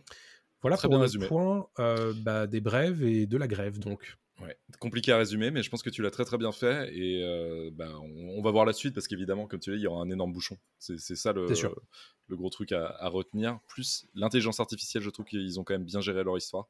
[0.63, 3.79] Voilà Très pour le point euh, bah, des brèves et de la grève.
[3.79, 4.17] Donc.
[4.43, 7.23] Ouais, compliqué à résumer, mais je pense que tu l'as très très bien fait et
[7.23, 9.87] euh, bah, on, va voir la suite parce qu'évidemment, comme tu l'as dit, il y
[9.87, 10.59] aura un énorme bouchon.
[10.79, 13.61] C'est ça le, le gros truc à, retenir.
[13.69, 16.69] Plus l'intelligence artificielle, je trouve qu'ils ont quand même bien géré leur histoire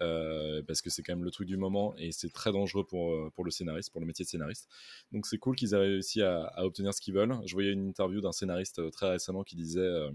[0.00, 3.12] euh, parce que c'est quand même le truc du moment et c'est très dangereux pour,
[3.12, 4.68] euh, pour le scénariste, pour le métier de scénariste.
[5.12, 7.36] Donc c'est cool qu'ils aient réussi à, à, obtenir ce qu'ils veulent.
[7.44, 10.08] Je voyais une interview d'un scénariste très récemment qui disait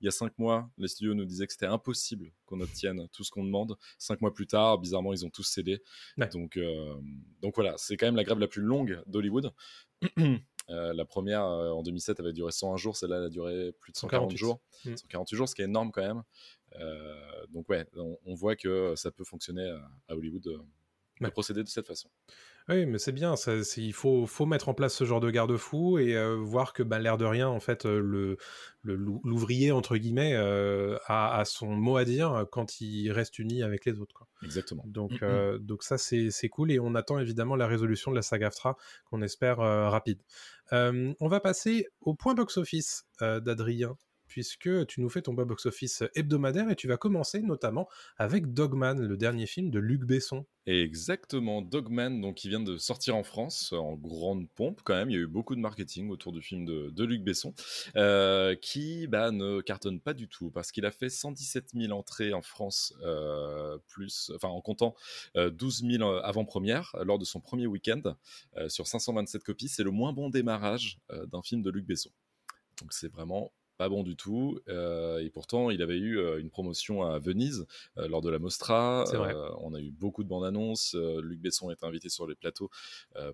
[0.00, 3.24] il y a cinq mois, les studios nous disaient que c'était impossible qu'on obtienne tout
[3.24, 3.76] ce qu'on demande.
[3.98, 5.82] Cinq mois plus tard, bizarrement, ils ont tous cédé.
[6.32, 6.94] Donc, euh,
[7.40, 9.52] donc voilà, c'est quand même la grève la plus longue d'Hollywood.
[10.68, 13.92] Euh, la première euh, en 2007 avait duré 101 jours, celle-là elle a duré plus
[13.92, 14.60] de 140 jours.
[14.82, 15.36] 148 mm.
[15.36, 16.24] jours, ce qui est énorme quand même.
[17.50, 19.70] donc ouais, on, voit que ça peut fonctionner
[20.08, 20.42] à, Hollywood
[21.20, 22.10] de procéder de cette façon.
[22.68, 23.36] Oui, mais c'est bien.
[23.36, 26.82] Ça, il faut, faut mettre en place ce genre de garde-fou et euh, voir que,
[26.82, 28.38] bah, l'air de rien, en fait, euh, le,
[28.82, 34.00] l'ouvrier entre guillemets euh, a, son mot à dire quand il reste uni avec les
[34.00, 34.14] autres.
[34.14, 34.26] Quoi.
[34.42, 34.82] Exactement.
[34.86, 35.58] Donc, mm, mm.
[35.58, 39.22] donc ça, c'est, cool et on attend évidemment la résolution de la saga AFTRA qu'on
[39.22, 40.20] espère rapide.
[40.72, 43.96] on va passer au point box-office d'Adrien
[44.36, 49.16] puisque tu nous fais ton box-office hebdomadaire et tu vas commencer notamment avec Dogman, le
[49.16, 50.44] dernier film de Luc Besson.
[50.66, 55.08] Exactement, Dogman, donc qui vient de sortir en France en grande pompe quand même.
[55.08, 57.54] Il y a eu beaucoup de marketing autour du film de, Luc Besson,
[57.96, 62.34] euh, qui bah, ne cartonne pas du tout parce qu'il a fait 117 000 entrées
[62.34, 64.94] en France, euh, plus, en comptant
[65.34, 68.02] 12 euh, 000 avant-première lors de son premier week-end
[68.68, 69.68] sur 527 copies.
[69.68, 70.98] C'est le moins bon démarrage
[71.32, 72.10] d'un film de Luc Besson.
[72.80, 74.58] Donc c'est vraiment pas bon du tout.
[74.68, 77.66] Euh, et pourtant, il avait eu euh, une promotion à Venise
[77.98, 79.04] euh, lors de la Mostra.
[79.60, 80.94] on a eu beaucoup de bandes annonces.
[80.94, 82.70] Luc Besson est invité sur les plateaux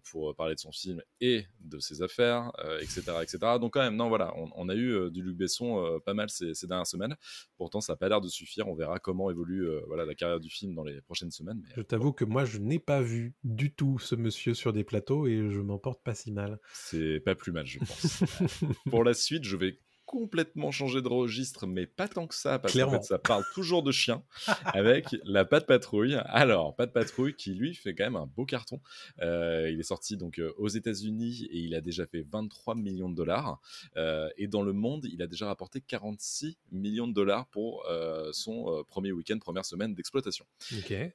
[0.04, 3.38] pour parler de son film et de ses affaires, etc., etc.
[3.60, 6.86] Donc quand même, non, voilà, on, a eu du Luc Besson pas mal ces, dernières
[6.86, 7.16] semaines.
[7.56, 8.68] Pourtant, ça n'a pas l'air de suffire.
[8.68, 11.62] On verra comment évolue voilà la carrière du film dans les prochaines semaines.
[11.76, 15.26] je t'avoue que moi, je n'ai pas vu du tout ce monsieur sur des plateaux
[15.26, 16.58] et je m'en porte pas si mal.
[16.72, 18.22] C'est pas plus mal, je pense.
[18.90, 19.78] pour la suite, je vais
[20.12, 23.92] complètement changé de registre, mais pas tant que ça, parce que ça parle toujours de
[23.92, 24.22] chien,
[24.66, 26.18] avec la Patte Patrouille.
[26.26, 28.78] Alors, Patte Patrouille qui, lui, fait quand même un beau carton.
[29.22, 33.08] Euh, il est sorti donc euh, aux États-Unis et il a déjà fait 23 millions
[33.08, 33.58] de dollars.
[33.96, 37.86] Euh, et dans le monde, il a déjà rapporté 46 millions de dollars pour
[38.32, 40.44] son premier week-end, première semaine d'exploitation.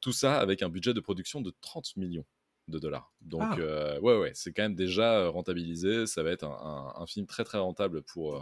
[0.02, 2.26] Tout ça avec un budget de production de 30 millions
[2.68, 3.12] de dollars.
[3.22, 3.58] Donc, ah.
[3.60, 6.06] euh, ouais, ouais, c'est quand même déjà euh, rentabilisé.
[6.06, 8.42] Ça va être un, film très, très rentable pour, euh,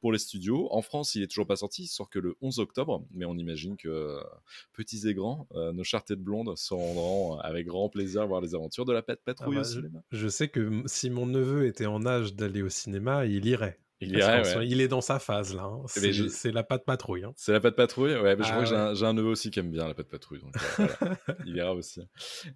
[0.00, 0.68] pour les studios.
[0.72, 1.84] En France, il est toujours pas sorti.
[1.84, 3.04] Il sort que le 11 octobre.
[3.12, 4.18] Mais on imagine que
[4.72, 8.84] petits et grands, nos chartés de blondes se rendront avec grand plaisir voir les aventures
[8.84, 10.02] de la Pet Patrouille ah au bah, cinéma.
[10.10, 13.78] Je, sais que si mon neveu était en âge d'aller au cinéma, il irait.
[14.02, 14.16] Il,
[14.62, 15.64] il, est dans sa phase là.
[15.64, 15.82] Hein.
[15.94, 17.24] Eh ben, c'est la patte patrouille.
[17.24, 17.34] Hein.
[17.36, 18.14] C'est la patte patrouille.
[18.16, 20.40] Ouais, mais je crois que j'ai un, neveu aussi qui aime bien la patte patrouille.
[20.40, 20.86] Donc, euh,
[21.46, 22.00] il ira aussi.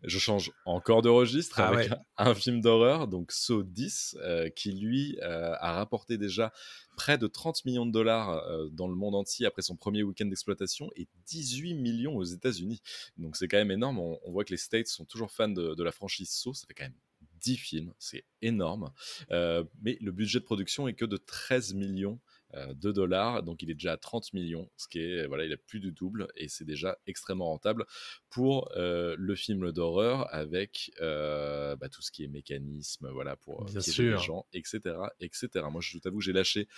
[0.03, 4.73] Je change encore de registre ah avec un, film d'horreur, donc Saw 10, euh, qui
[4.73, 6.51] lui euh, a rapporté déjà
[6.97, 10.91] près de 30 millions de dollars dans le monde entier après son premier week-end d'exploitation
[10.97, 12.81] et 18 millions aux États-Unis.
[13.19, 13.99] Donc c'est quand même énorme.
[13.99, 16.55] On, voit que les States sont toujours fans de, de la franchise Saw.
[16.55, 16.95] Ça fait quand même
[17.45, 18.93] 10 films, c'est énorme.
[19.31, 22.21] Euh, mais le budget de production est que de 13 millions
[22.77, 23.43] de dollars.
[23.43, 25.91] Donc il est déjà à 30 millions, ce qui est, voilà, il a plus du
[25.91, 27.85] double et c'est déjà extrêmement rentable
[28.31, 34.05] pour le film d'horreur avec bah, tout ce qui est mécanisme, voilà, pour Bien piéger
[34.05, 34.19] les sûr.
[34.21, 34.79] gens, etc.,
[35.19, 35.49] etc.
[35.69, 36.69] Moi, je t'avoue, j'ai lâché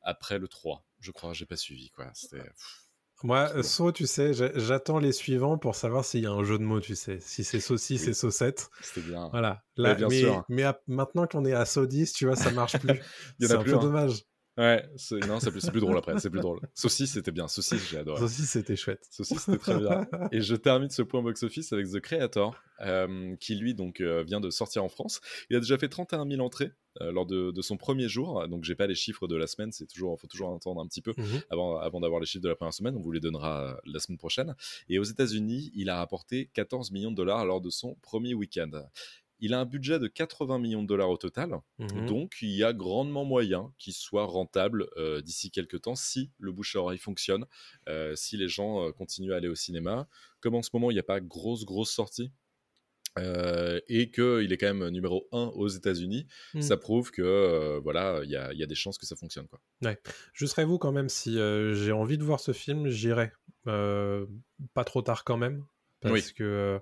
[0.00, 0.86] après le 3.
[1.00, 2.10] Je crois, j'ai pas suivi, quoi.
[2.14, 2.42] C'était.
[2.42, 2.87] pff,
[3.24, 3.62] Moi.
[3.62, 6.62] So, tu sais, j'a- j'attends les suivants pour savoir s'il y a un jeu de
[6.64, 7.18] mots, tu sais.
[7.20, 8.10] Si c'est saucisse Oui.
[8.10, 8.68] et saucette.
[8.80, 9.28] C'était bien.
[9.30, 9.62] Voilà.
[9.76, 10.44] Là, bien mais sûr.
[10.48, 13.00] mais à- maintenant qu'on est à So 10, tu vois, ça marche plus.
[13.40, 13.80] C'est un plus, peu hein.
[13.82, 14.22] dommage.
[14.56, 14.84] Ouais,
[15.28, 16.58] non, c'est plus, plus drôle après, c'est plus drôle.
[16.74, 17.46] Saucisse, c'était bien.
[17.46, 18.18] Saucisse, j'ai adoré.
[18.18, 19.06] Saucisse, c'était chouette.
[19.08, 20.04] Saucisse, c'était très bien.
[20.32, 24.40] Et je termine ce point box-office avec The Creator, euh, qui lui donc euh, vient
[24.40, 25.20] de sortir en France.
[25.48, 28.46] Il a déjà fait 31 000 entrées lors de, de son premier jour.
[28.48, 31.02] Donc j'ai pas les chiffres de la semaine, c'est toujours, faut toujours attendre un petit
[31.02, 31.40] peu Mhm.
[31.50, 32.96] avant, avant d'avoir les chiffres de la première semaine.
[32.96, 34.54] On vous les donnera euh, la semaine prochaine.
[34.88, 38.70] Et aux États-Unis, il a rapporté 14 millions de dollars lors de son premier week-end.
[39.40, 41.60] Il a un budget de 80 millions de dollars au total.
[41.78, 42.06] Mhm.
[42.06, 46.50] Donc, il y a grandement moyen qu'il soit rentable euh, d'ici quelques temps si le
[46.50, 47.46] bouche à oreille fonctionne,
[47.88, 50.08] euh, si les gens euh, continuent à aller au cinéma.
[50.40, 52.32] Comme en ce moment, il n'y a pas grosse, grosse sortie.
[53.18, 56.60] Euh, et qu'il est quand même numéro 1 aux États-Unis, Mm.
[56.62, 59.16] ça prouve que euh, voilà, il y a, il y a des chances que ça
[59.16, 59.46] fonctionne.
[59.48, 59.60] Quoi.
[60.32, 63.32] Je serais vous quand même si euh, j'ai envie de voir ce film, j'irai.
[63.66, 64.26] Euh,
[64.74, 65.64] pas trop tard quand même.
[66.00, 66.32] Parce Oui.
[66.36, 66.80] que.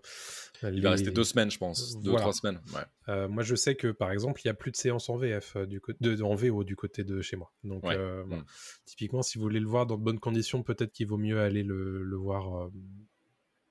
[0.63, 2.61] Il va rester deux semaines, je pense, deux ou trois semaines.
[3.09, 3.29] Ouais.
[3.29, 5.81] Moi, je sais que par exemple, il y a plus de séances en VF, du
[5.81, 7.51] côté de, en VO du côté de chez moi.
[7.65, 7.97] Donc, Ouais.
[7.97, 8.43] euh, voilà.
[8.43, 8.47] Mm.
[8.85, 11.63] typiquement, si vous voulez le voir dans de bonnes conditions, peut-être qu'il vaut mieux aller
[11.63, 12.69] le, le voir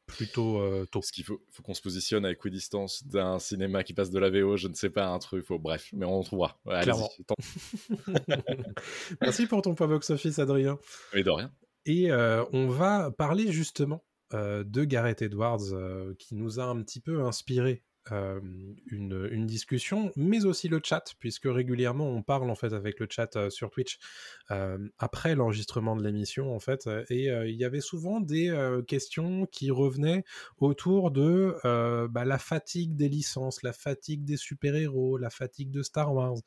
[0.07, 0.99] plutôt euh, tôt.
[0.99, 4.29] Parce qu'il faut, faut qu'on se positionne à équidistance d'un cinéma qui passe de la
[4.29, 6.59] VO, je ne sais pas, un truc, faut, bref, mais on trouvera.
[6.65, 7.09] Ouais, Clairement.
[9.21, 10.77] Merci pour ton point box-office, Adrien.
[11.13, 11.51] Et de rien.
[11.85, 16.81] Et euh, on va parler justement euh, de Gareth Edwards, euh, qui nous a un
[16.81, 22.73] petit peu inspiré une, discussion, mais aussi le chat, puisque régulièrement on parle en fait
[22.73, 23.97] avec le chat sur Twitch
[24.99, 28.53] après l'enregistrement de l'émission en fait, et il y avait souvent des
[28.87, 30.23] questions qui revenaient
[30.59, 31.55] autour de
[32.07, 36.37] bah, la fatigue des licences, la fatigue des super-héros, la fatigue de Star Wars.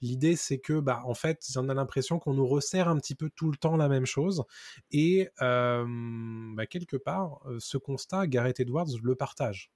[0.00, 3.30] L'idée c'est que bah en fait on a l'impression qu'on nous resserre un petit peu
[3.30, 4.44] tout le temps la même chose,
[4.90, 9.70] et bah, quelque part ce constat Gareth Edwards le partage.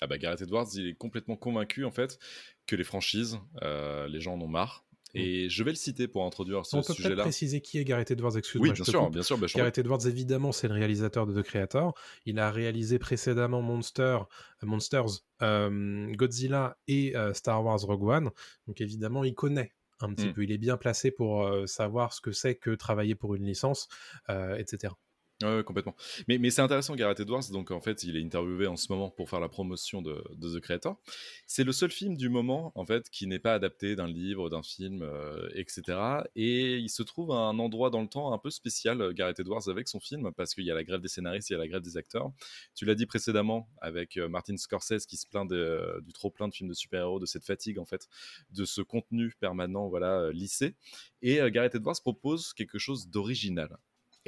[0.00, 2.18] Ah bah Gareth Edwards, il est complètement convaincu en fait
[2.66, 4.84] que les franchises, euh, les gens en ont marre.
[5.14, 6.78] Et je vais le citer pour introduire ce Mm.
[6.78, 7.22] On peut peut-être sujet-là.
[7.22, 8.68] préciser qui est Gareth Edwards, excuse-moi.
[8.68, 9.38] Oui, bien sûr, bien sûr.
[9.38, 11.94] bah, t'en Gareth Edwards, évidemment, c'est le réalisateur de The Creator.
[12.26, 14.18] Il a réalisé précédemment Monster,
[14.62, 18.30] euh, Monsters, euh, Godzilla et euh, Star Wars Rogue One.
[18.66, 20.32] Donc évidemment, il connaît un petit Mm.
[20.34, 20.42] peu.
[20.44, 23.88] Il est bien placé pour savoir ce que c'est que travailler pour une licence,
[24.28, 24.92] etc.
[25.40, 25.94] Ouais, complètement.
[26.26, 27.48] Mais, c'est intéressant, Gareth Edwards.
[27.52, 30.58] Donc, en fait, il est interviewé en ce moment pour faire la promotion de, The
[30.58, 31.00] Creator.
[31.46, 34.64] C'est le seul film du moment, en fait, qui n'est pas adapté d'un livre, d'un
[34.64, 36.22] film, euh, etc.
[36.34, 39.38] Et il se trouve à un endroit dans le temps un peu spécial, euh, Gareth
[39.38, 41.60] Edwards, avec son film, parce qu'il y a la grève des scénaristes, il y a
[41.60, 42.32] la grève des acteurs.
[42.74, 46.54] Tu l'as dit précédemment avec euh, Martin Scorsese qui se plaint du trop plein de
[46.54, 48.08] films de super-héros, de cette fatigue, en fait,
[48.50, 50.74] de ce contenu permanent, voilà, lissé.
[51.22, 53.76] Et euh, Gareth Edwards propose quelque chose d'original.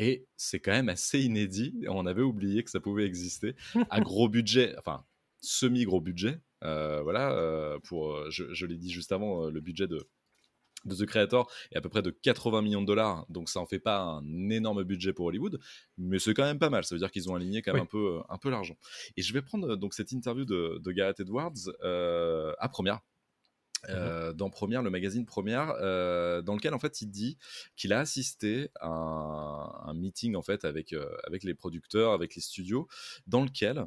[0.03, 1.75] Et c'est quand même assez inédit.
[1.87, 3.55] On avait oublié que ça pouvait exister
[3.91, 5.05] à gros budget, enfin
[5.43, 6.41] semi-gros budget.
[6.65, 9.99] Euh, voilà, euh, pour, euh, je, je l'ai dit juste avant, le budget de,
[10.87, 13.27] de The Creator est à peu près de 80 millions de dollars.
[13.29, 15.61] Donc ça en fait pas un énorme budget pour Hollywood,
[15.99, 16.85] mais c'est quand même pas mal.
[16.85, 17.83] Ça veut dire qu'ils ont aligné quand même Oui.
[17.83, 18.77] un peu, un peu l'argent.
[19.19, 21.53] Et je vais prendre donc cette interview de, de Gareth Edwards
[21.85, 23.01] euh, à première.
[23.89, 27.39] Euh, dans Première, le magazine Première, euh, dans lequel en fait il dit
[27.77, 32.43] qu'il a assisté à un, meeting en fait avec euh, avec les producteurs, avec les
[32.43, 32.89] studios,
[33.27, 33.87] dans lequel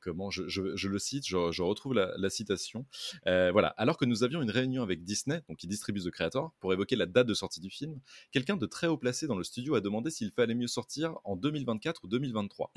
[0.00, 2.86] comment je, le cite, je, retrouve la, citation.
[3.24, 6.72] Voilà, alors que nous avions une réunion avec Disney, donc qui distribue The Creator, pour
[6.72, 7.98] évoquer la date de sortie du film,
[8.30, 11.36] quelqu'un de très haut placé dans le studio a demandé s'il fallait mieux sortir en
[11.36, 12.72] 2024 ou 2023.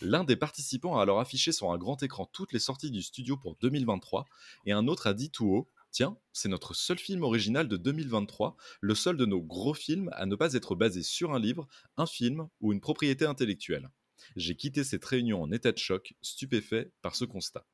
[0.00, 3.36] L'un des participants a alors affiché sur un grand écran toutes les sorties du studio
[3.36, 4.26] pour 2023
[4.64, 8.56] et un autre a dit tout haut Tiens, c'est notre seul film original de 2023,
[8.82, 12.06] le seul de nos gros films à ne pas être basé sur un livre, un
[12.06, 13.88] film ou une propriété intellectuelle.
[14.36, 17.66] J'ai quitté cette réunion en état de choc, stupéfait par ce constat.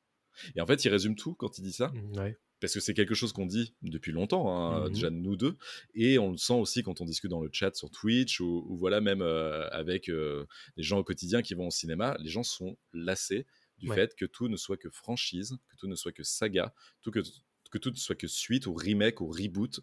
[0.55, 2.37] Et en fait, il résume tout quand il dit ça, Ouais.
[2.61, 4.93] parce que c'est quelque chose qu'on dit depuis longtemps, hein, Mhm.
[4.93, 5.57] déjà nous deux,
[5.93, 8.77] et on le sent aussi quand on discute dans le chat sur Twitch ou, ou
[8.77, 10.45] voilà même euh, avec euh,
[10.77, 13.45] les gens au quotidien qui vont au cinéma, les gens sont lassés
[13.77, 13.95] du Ouais.
[13.95, 17.19] fait que tout ne soit que franchise, que tout ne soit que saga, tout que,
[17.71, 19.79] que tout ne soit que suite ou remake ou reboot.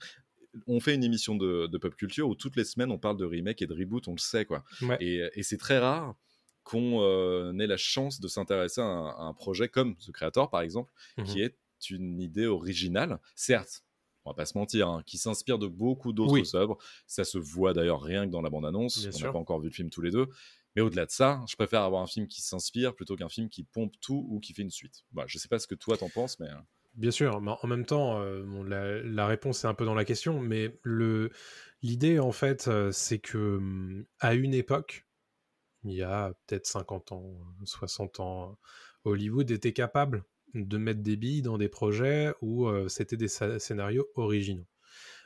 [0.67, 3.25] On fait une émission de, de pop culture où toutes les semaines on parle de
[3.25, 4.65] remake et de reboot, on le sait quoi.
[4.83, 4.97] Ouais.
[5.01, 6.15] Et, et c'est très rare
[6.63, 10.51] qu'on euh, ait la chance de s'intéresser à, un- à un projet comme The Creator
[10.51, 11.25] par exemple, Mhm.
[11.25, 11.57] qui est
[11.91, 13.19] une idée originale.
[13.35, 13.83] Certes,
[14.25, 16.79] on va pas se mentir, hein, qui s'inspire de beaucoup d'autres œuvres.
[17.09, 19.05] Ça se voit d'ailleurs rien que dans la bande-annonce.
[19.13, 20.29] On n'a pas encore vu le film tous les deux.
[20.75, 23.65] Mais au-delà de ça, je préfère avoir un film qui s'inspire plutôt qu'un film qui
[23.65, 25.05] pompe tout ou qui fait une suite.
[25.13, 26.49] Bah, je sais pas ce que toi t'en penses, mais.
[26.49, 26.65] Hein.
[26.95, 30.79] Bien sûr, en même temps, euh, la, réponse est un peu dans la question, mais
[31.83, 35.07] l'idée en fait, euh, c'est que hum, à une époque,
[35.85, 38.59] il y a peut-être 50 ans, 60 ans,
[39.05, 44.07] Hollywood était capable de mettre des billes dans des projets où euh, c'était des scénarios
[44.17, 44.67] originaux.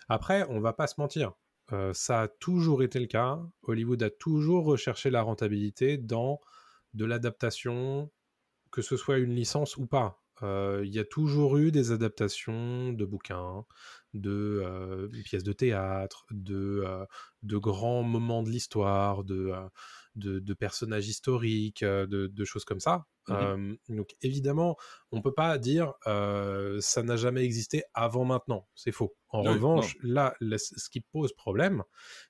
[0.09, 1.33] Après, on va pas se mentir,
[1.73, 3.41] euh, ça a toujours été le cas.
[3.63, 6.41] Hollywood a toujours recherché la rentabilité dans
[6.95, 8.11] de l'adaptation,
[8.71, 10.23] que ce soit une licence ou pas.
[10.43, 13.65] Euh, il y a toujours eu des adaptations de bouquins,
[14.15, 17.07] de pièces de théâtre, de
[17.43, 19.53] grands moments de l'histoire, de,
[20.17, 23.07] de, personnages historiques, de, choses comme ça.
[23.29, 24.77] Mmh donc évidemment,
[25.11, 28.67] on peut pas dire ça n'a jamais existé avant maintenant.
[28.75, 29.17] C'est faux.
[29.31, 31.83] En revanche, là, ce qui pose problème,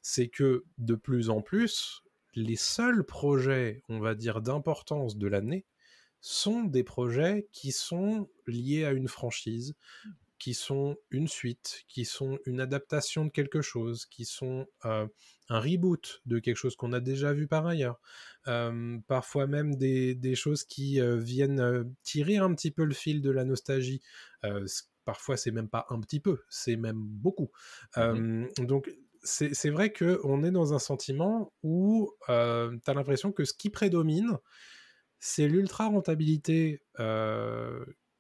[0.03, 2.03] c'est que de plus en plus,
[2.35, 5.67] les seuls projets, on va dire, d'importance de l'année
[6.21, 9.75] sont des projets qui sont liés à une franchise,
[10.39, 15.09] qui sont une suite, qui sont une adaptation de quelque chose, qui sont un
[15.49, 18.01] reboot de quelque chose qu'on a déjà vu par ailleurs.
[19.07, 24.03] parfois même des, choses qui viennent tirer un petit peu le fil de la nostalgie.
[25.05, 27.51] parfois, c'est même pas un petit peu, c'est même beaucoup.
[27.97, 28.91] Mmh donc,
[29.23, 34.39] c'est vrai qu'on est dans un sentiment où tu as l'impression que ce qui prédomine,
[35.19, 36.83] c'est l'ultra rentabilité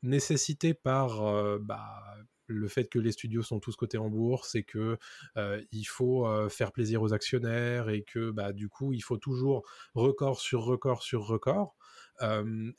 [0.03, 2.03] nécessité par euh, bah,
[2.47, 4.99] le fait que les studios sont tous cotés en bourse et que
[5.37, 9.17] euh, il faut euh, faire plaisir aux actionnaires et que bah, du coup il faut
[9.17, 11.75] toujours record sur record sur record.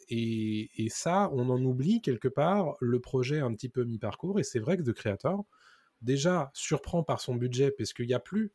[0.10, 4.39] Et, et, ça, on en oublie quelque part le projet un petit peu mi-parcours.
[4.39, 5.45] Et c'est vrai que The Creator,
[6.01, 8.51] déjà, surprend par son budget, parce qu'il n'y a plus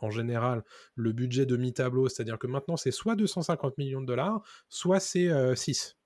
[0.00, 0.64] en général
[0.96, 5.54] le budget de mi-tableau, c'est-à-dire que maintenant c'est soit 250 millions de dollars, soit c'est
[5.54, 5.96] 6.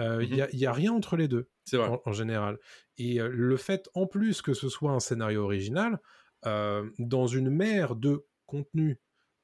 [0.00, 2.58] Euh, il n'y mmh a, a, rien entre les deux, en, en, général.
[2.98, 5.98] Et euh, le fait, en plus, que ce soit un scénario original,
[6.44, 9.00] euh, dans une mer de contenu.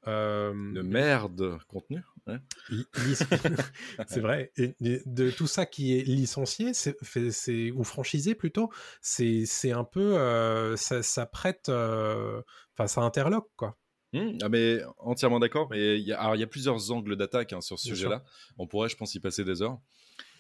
[0.07, 2.39] de merde contenu ouais.
[4.07, 4.53] c'est vrai.
[4.57, 4.75] Et,
[5.07, 10.77] de tout ça qui est licencié c'est, ou franchisé plutôt, c'est, un peu.
[10.77, 11.69] Ça, ça, prête.
[11.71, 13.79] Enfin, ça interloque, quoi.
[14.15, 15.69] Mmh, ah mais entièrement d'accord.
[15.71, 18.23] Mais il y, a, y a plusieurs angles d'attaque hein, sur ce sujet-là.
[18.59, 19.79] On pourrait, je pense, y passer des heures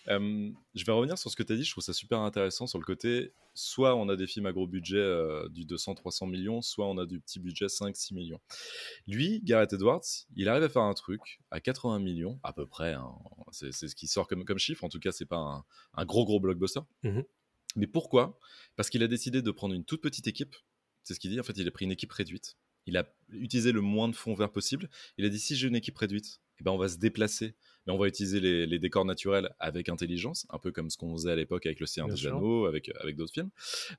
[0.06, 2.78] je vais revenir sur ce que tu as dit, je trouve ça super intéressant sur
[2.78, 6.86] le côté, soit on a des films à gros budget euh, du 200-300 millions, soit
[6.86, 8.40] on a du petit budget 5-6 millions.
[9.06, 10.04] Lui, Gareth Edwards,
[10.36, 13.14] il arrive à faire un truc à 80 millions, à peu près, hein.
[13.50, 16.40] c'est ce qui sort comme, comme chiffre, en tout cas c'est pas un, gros gros
[16.40, 16.80] blockbuster.
[17.02, 17.20] Mmh
[17.76, 18.38] Mais pourquoi?
[18.76, 20.56] Parce qu'il a décidé de prendre une toute petite équipe,
[21.04, 23.72] c'est ce qu'il dit, en fait il a pris une équipe réduite, il a utilisé
[23.72, 24.88] le moins de fonds verts possible,
[25.18, 27.54] il a dit si j'ai une équipe réduite, eh ben on va se déplacer
[27.86, 31.32] mais on va utiliser les, décors naturels avec intelligence, un peu comme ce qu'on faisait
[31.32, 33.50] à l'époque avec Le Seigneur des Anneaux, avec, avec d'autres films.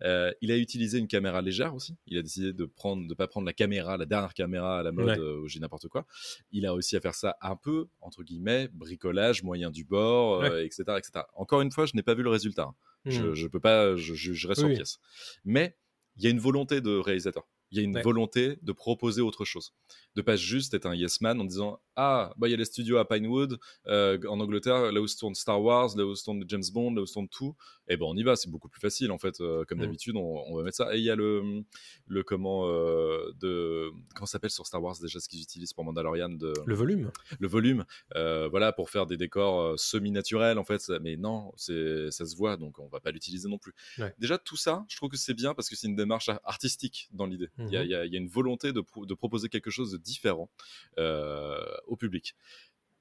[0.01, 1.95] Euh, il a utilisé une caméra légère aussi.
[2.07, 4.91] Il a décidé de prendre, de pas prendre la caméra, la dernière caméra à la
[4.91, 6.05] mode, euh, ou j'ai n'importe quoi.
[6.51, 10.83] Il a réussi à faire ça un peu, entre guillemets, bricolage, moyen du bord, etc.,
[10.87, 11.25] euh, etc.
[11.35, 12.73] Encore une fois, je n'ai pas vu le résultat.
[13.05, 13.33] Je, hmm.
[13.33, 14.99] je peux pas, je jugerai sur pièce.
[15.43, 15.75] Mais
[16.17, 19.45] il y a une volonté de réalisateur il y a une volonté de proposer autre
[19.45, 19.73] chose.
[20.15, 22.65] De pas juste être un yes man en disant Ah, bah il y a les
[22.65, 23.57] studios à Pinewood
[23.87, 26.93] euh, en Angleterre, là où se tourne Star Wars, là où se tourne James Bond,
[26.93, 27.55] là où se tourne tout.
[27.89, 29.41] Et eh ben on y va, c'est beaucoup plus facile en fait.
[29.41, 29.81] Euh, comme mm.
[29.81, 30.95] d'habitude, on, va mettre ça.
[30.95, 31.63] Et il y a le,
[32.05, 33.89] le comment euh, de.
[34.13, 36.53] Comment s'appelle sur Star Wars déjà ce qu'ils utilisent pour Mandalorian de...
[36.67, 37.11] Le volume.
[37.39, 37.83] Le volume,
[38.13, 40.91] voilà, pour faire des décors semi-naturels en fait.
[41.01, 43.73] Mais non, c'est ça se voit donc on va pas l'utiliser non plus.
[44.19, 47.25] Déjà, tout ça, je trouve que c'est bien parce que c'est une démarche artistique dans
[47.25, 47.49] l'idée.
[47.71, 48.81] Il y, a une volonté de,
[49.13, 50.49] proposer quelque chose de différent
[50.97, 52.35] euh, au public.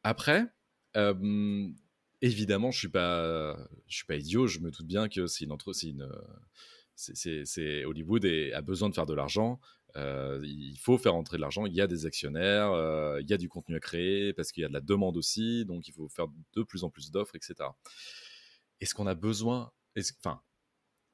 [0.02, 0.46] Après,
[0.96, 1.68] euh,
[2.20, 3.56] évidemment, je suis pas,
[3.88, 4.46] je suis pas idiot.
[4.46, 6.08] Je me doute bien que c'est une entre, c'est une,
[6.94, 9.60] c'est Hollywood et a besoin de faire de l'argent.
[9.96, 11.66] Euh, il faut faire entrer de l'argent.
[11.66, 12.72] Il y a des actionnaires,
[13.20, 15.64] il y a du contenu à créer parce qu'il y a de la demande aussi.
[15.64, 17.54] Donc il faut faire de plus en plus d'offres, etc.
[18.80, 19.70] Est-ce qu'on a besoin,
[20.20, 20.40] enfin,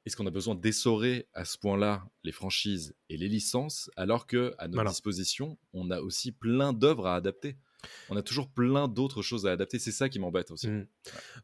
[0.05, 4.53] est-ce qu'on a besoin d'essorer à ce point-là les franchises et les licences alors que
[4.57, 7.57] à notre disposition, on a aussi plein d'œuvres à adapter?
[8.09, 9.79] On a toujours plein d'autres choses à adapter.
[9.79, 10.67] C'est ça qui m'embête aussi.
[10.67, 10.87] Mmh.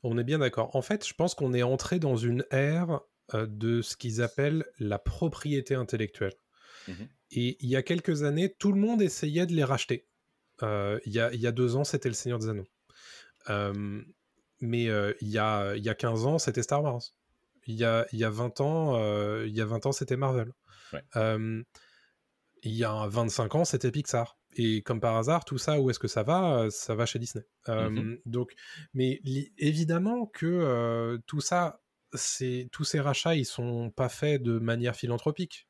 [0.03, 0.75] On est bien d'accord.
[0.75, 3.01] En fait, je pense qu'on est entré dans une ère
[3.33, 6.33] euh, de ce qu'ils appellent la propriété intellectuelle.
[6.87, 6.93] Mmh
[7.31, 10.07] et il y a quelques années, tout le monde essayait de les racheter.
[10.61, 12.67] Euh, il, y a, deux ans, c'était Le Seigneur des Anneaux.
[13.49, 14.01] Euh,
[14.61, 17.01] mais il, y a, il y a 15 ans, c'était Star Wars
[17.65, 20.17] Il y a, il y a 20 ans, euh, il y a 20 ans, c'était
[20.17, 20.51] Marvel.
[20.93, 21.01] Ouais.
[21.15, 21.63] Euh,
[22.63, 24.37] il y a 25 ans, c'était Pixar.
[24.57, 27.19] Et comme par hasard, tout ça, où est-ce que ça va Euh, Ça va chez
[27.19, 27.45] Disney.
[27.69, 28.19] Euh, Mhm.
[28.25, 28.53] Donc,
[28.93, 29.19] mais
[29.57, 31.81] évidemment que tout ça,
[32.13, 35.67] c'est tous ces rachats, ils sont pas faits de manière philanthropique.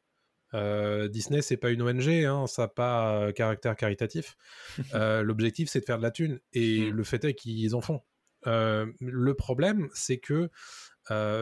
[0.53, 4.38] Euh, Disney, c'est pas une ONG, hein, ça n'a pas euh, caractère caritatif.
[4.93, 6.95] Euh, L'objectif, c'est de faire de la thune, et Mm.
[6.95, 8.01] le fait est qu'ils en font.
[8.45, 10.49] Le problème, c'est que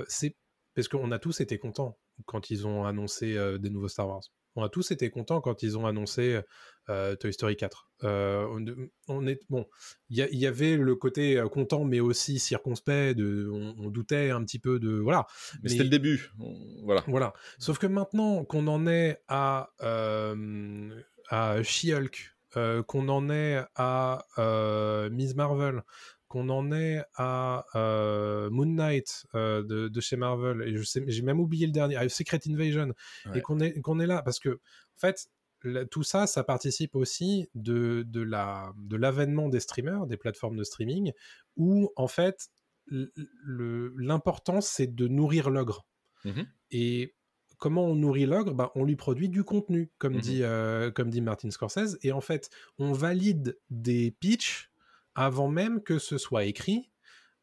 [0.07, 0.36] c'est
[0.76, 4.24] parce qu'on a tous été contents quand ils ont annoncé euh, des nouveaux Star Wars.
[4.55, 6.39] On a tous été contents quand ils ont annoncé
[6.89, 7.89] euh, Toy Story 4.
[8.03, 8.65] Euh, on,
[9.07, 9.65] on est bon.
[10.09, 13.17] Il y, avait le côté content, mais aussi circonspect.
[13.17, 15.26] De, on, on doutait un petit peu de voilà.
[15.63, 16.32] Mais, c'était le début.
[16.84, 17.03] Voilà.
[17.07, 17.34] Voilà.
[17.57, 19.71] Sauf que maintenant qu'on en est à,
[21.30, 22.36] à She-Hulk,
[22.86, 24.28] qu'on en est à
[25.09, 25.82] Miss Marvel,
[26.34, 31.03] qu'on en est à euh, Moon Knight euh, de, de chez Marvel, et je sais,
[31.05, 32.91] j'ai même oublié le dernier, à Secret Invasion,
[33.27, 33.38] Ouais.
[33.38, 35.27] et qu'on est, qu'on est là, parce que, en fait,
[35.63, 40.57] la- tout ça, ça participe aussi de, de, la, de l'avènement des streamers, des plateformes
[40.57, 41.11] de streaming,
[41.55, 42.49] où, en fait,
[43.45, 45.86] l'important, c'est de nourrir l'ogre.
[46.25, 46.47] Mhm.
[46.71, 47.15] Et
[47.59, 48.55] comment on nourrit l'ogre?
[48.55, 50.21] Ben, On lui produit du contenu, comme, Mhm.
[50.21, 51.97] dit, euh, comme dit Martin Scorsese.
[52.01, 54.71] Et en fait, on valide des pitchs
[55.16, 56.91] avant même que ce soit écrit.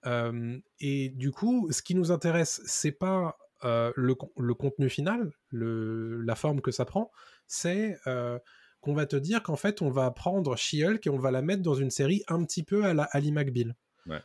[0.06, 4.88] Euh, et du coup, ce qui nous intéresse, c'est pas euh, le, con- le contenu
[4.88, 7.10] final, le, la forme que ça prend,
[7.46, 8.38] c'est euh,
[8.80, 11.62] qu'on va te dire qu'en fait, on va prendre She-Hulk et on va la mettre
[11.62, 13.76] dans une série un petit peu à la Ali McBeal.
[14.06, 14.22] Ouais.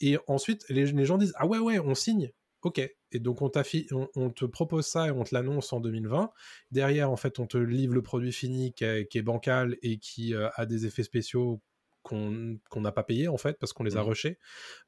[0.00, 2.30] Et ensuite, les, les gens disent Ah ouais, ouais, on signe.
[2.62, 2.78] Ok.
[3.12, 3.50] Et donc, on,
[3.92, 6.30] on, on te propose ça et on te l'annonce en 2020.
[6.70, 9.98] Derrière, en fait, on te livre le produit fini qui est, qui est bancal et
[9.98, 11.62] qui a des effets spéciaux
[12.06, 14.08] qu'on n'a pas payé, en fait, parce qu'on les a Mhm.
[14.08, 14.38] rushés.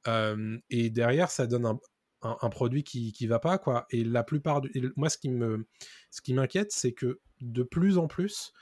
[0.07, 1.79] Euh, et derrière, ça donne un,
[2.23, 3.87] un, un produit qui, qui va pas, quoi.
[3.91, 4.71] Et la plupart du...
[4.97, 5.67] Moi, ce qui me,
[6.11, 8.53] ce qui m'inquiète, c'est que de plus en plus,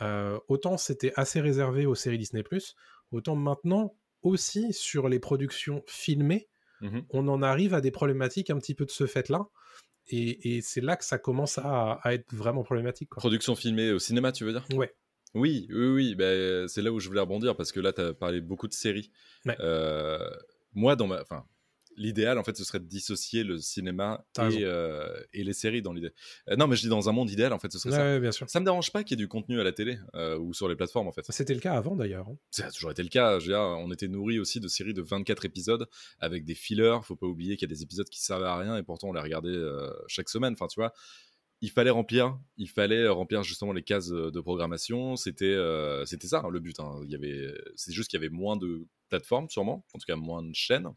[0.00, 2.44] euh, autant c'était assez réservé aux séries Disney+,
[3.10, 6.48] autant maintenant aussi sur les productions filmées,
[6.80, 7.04] Mhm.
[7.10, 9.46] on en arrive à des problématiques un petit peu de ce fait-là.
[10.10, 13.08] Et, et c'est là que ça commence à, à être vraiment problématique.
[13.10, 13.20] Quoi.
[13.20, 14.64] Production filmée au cinéma, tu veux dire?
[14.74, 14.94] Ouais.
[15.34, 16.14] Oui, oui, oui.
[16.14, 18.72] bah, c'est là où je voulais rebondir parce que là, tu as parlé beaucoup de
[18.74, 19.10] séries.
[19.46, 19.56] Ouais.
[19.60, 20.18] Euh,
[20.74, 21.20] moi, dans ma.
[21.20, 21.44] Enfin,
[21.96, 25.92] l'idéal, en fait, ce serait de dissocier le cinéma et, euh, et les séries dans
[25.92, 26.12] l'idée.
[26.48, 28.04] Euh, non, mais je dis dans un monde idéal, en fait, ce serait Ouais, ça.
[28.04, 28.48] ouais, bien sûr.
[28.48, 30.68] Ça me dérange pas qu'il y ait du contenu à la télé euh, ou sur
[30.68, 31.24] les plateformes, en fait.
[31.28, 32.28] C'était le cas avant d'ailleurs.
[32.28, 32.36] hein.
[32.52, 33.38] Ça a toujours été le cas.
[33.40, 35.88] Dire, on était nourri aussi de séries de 24 épisodes
[36.20, 36.98] avec des fillers.
[37.02, 39.12] Faut pas oublier qu'il y a des épisodes qui servaient à rien et pourtant on
[39.12, 39.58] les regardait
[40.06, 40.52] chaque semaine.
[40.52, 40.92] Enfin, tu vois,
[41.60, 45.16] il fallait remplir, il fallait remplir justement les cases euh, de programmation.
[45.16, 46.78] C'était, euh, c'était ça hein, le but.
[46.80, 47.00] hein.
[47.04, 50.16] Il y avait, c'est juste qu'il y avait moins de plateformes, sûrement, en tout cas
[50.16, 50.88] moins de chaînes.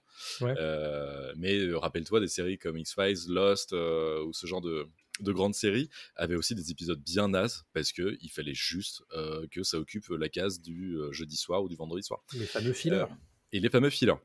[0.41, 0.53] Ouais.
[0.57, 4.88] Euh, mais euh, rappelle-toi des séries comme X Files, Lost euh, ou ce genre de
[5.20, 9.45] de grandes séries avaient aussi des épisodes bien nazes parce que il fallait juste euh,
[9.51, 12.24] que ça occupe la case du euh, jeudi soir ou du vendredi soir.
[12.34, 13.01] Les fameux fillers.
[13.01, 13.05] Euh,
[13.51, 14.16] et les fameux fillers.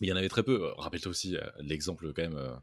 [0.00, 0.64] Mais il y en avait très peu.
[0.64, 2.54] Euh, Rappelle-toi aussi euh, l'exemple quand même euh,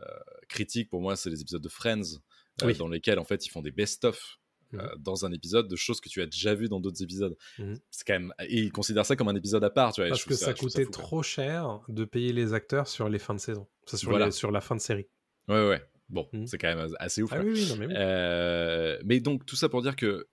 [0.00, 0.04] euh,
[0.48, 2.18] critique pour moi, c'est les épisodes de Friends euh,
[2.66, 2.76] Oui.
[2.76, 4.38] dans lesquels en fait ils font des best-of.
[4.74, 7.34] Euh, dans un épisode de choses que tu as déjà vues dans d'autres épisodes.
[7.58, 7.78] Mhm.
[7.90, 10.10] C'est quand même et ils considèrent ça comme un épisode à part, tu vois.
[10.10, 13.66] Parce que ça coûtait trop cher de payer les acteurs sur les fins de saison.
[13.86, 14.26] Ça, sur, Voilà.
[14.26, 15.06] les- sur la fin de série.
[15.48, 15.82] Ouais, ouais.
[16.10, 16.46] Bon, Mhm.
[16.46, 17.30] c'est quand même assez ouf.
[17.32, 17.46] Ah quoi.
[17.46, 17.94] oui, oui, non, mais oui.
[17.96, 20.28] Euh, mais donc tout ça pour dire que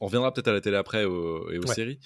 [0.00, 1.74] on reviendra peut-être à la télé après au- et aux Ouais.
[1.74, 1.98] séries.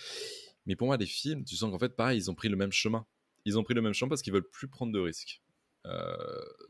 [0.66, 2.72] Mais pour moi, les films, tu sens qu'en fait, pareil, ils ont pris le même
[2.72, 3.06] chemin.
[3.44, 5.40] Ils ont pris le même chemin parce qu'ils veulent plus prendre de risques.
[5.86, 6.16] Euh,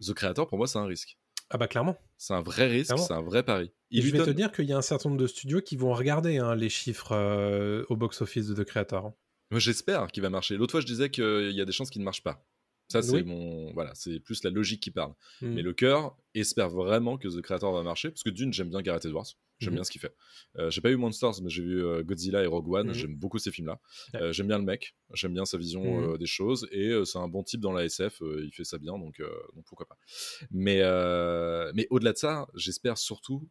[0.06, 1.16] The Creator, pour moi, c'est un risque.
[1.50, 1.96] Ah bah clairement.
[2.16, 3.66] C'est un vrai risque, c'est un vrai pari.
[3.90, 5.76] Et Il je vais te dire qu'il y a un certain nombre de studios qui
[5.76, 9.12] vont regarder hein, les chiffres euh, au box-office de The Creator.
[9.50, 10.56] Moi, j'espère qu'il va marcher.
[10.56, 12.44] L'autre fois, je disais qu'il y a des chances qu'il ne marche pas.
[12.90, 13.22] Ça, c'est Oui.
[13.24, 13.72] mon.
[13.72, 15.12] Voilà, c'est plus la logique qui parle.
[15.42, 15.54] Mm.
[15.54, 18.10] Mais le cœur espère vraiment que The Creator va marcher.
[18.10, 19.26] Parce que d'une, j'aime bien Gareth Edwards.
[19.60, 19.76] J'aime Mhm.
[19.76, 20.14] bien ce qu'il fait.
[20.56, 22.86] Euh, j'ai pas eu Monsters, mais j'ai vu euh, Godzilla et Rogue One.
[22.88, 22.94] Mhm.
[22.94, 23.78] J'aime beaucoup ces films-là.
[24.14, 24.22] Ouais.
[24.22, 24.96] Euh, j'aime bien le mec.
[25.12, 26.66] J'aime bien sa vision des choses.
[26.72, 28.22] Et c'est un bon type dans la SF.
[28.42, 29.20] il fait ça bien, donc,
[29.54, 29.98] donc pourquoi pas.
[30.50, 30.78] Mais,
[31.74, 33.48] mais au-delà de ça, j'espère surtout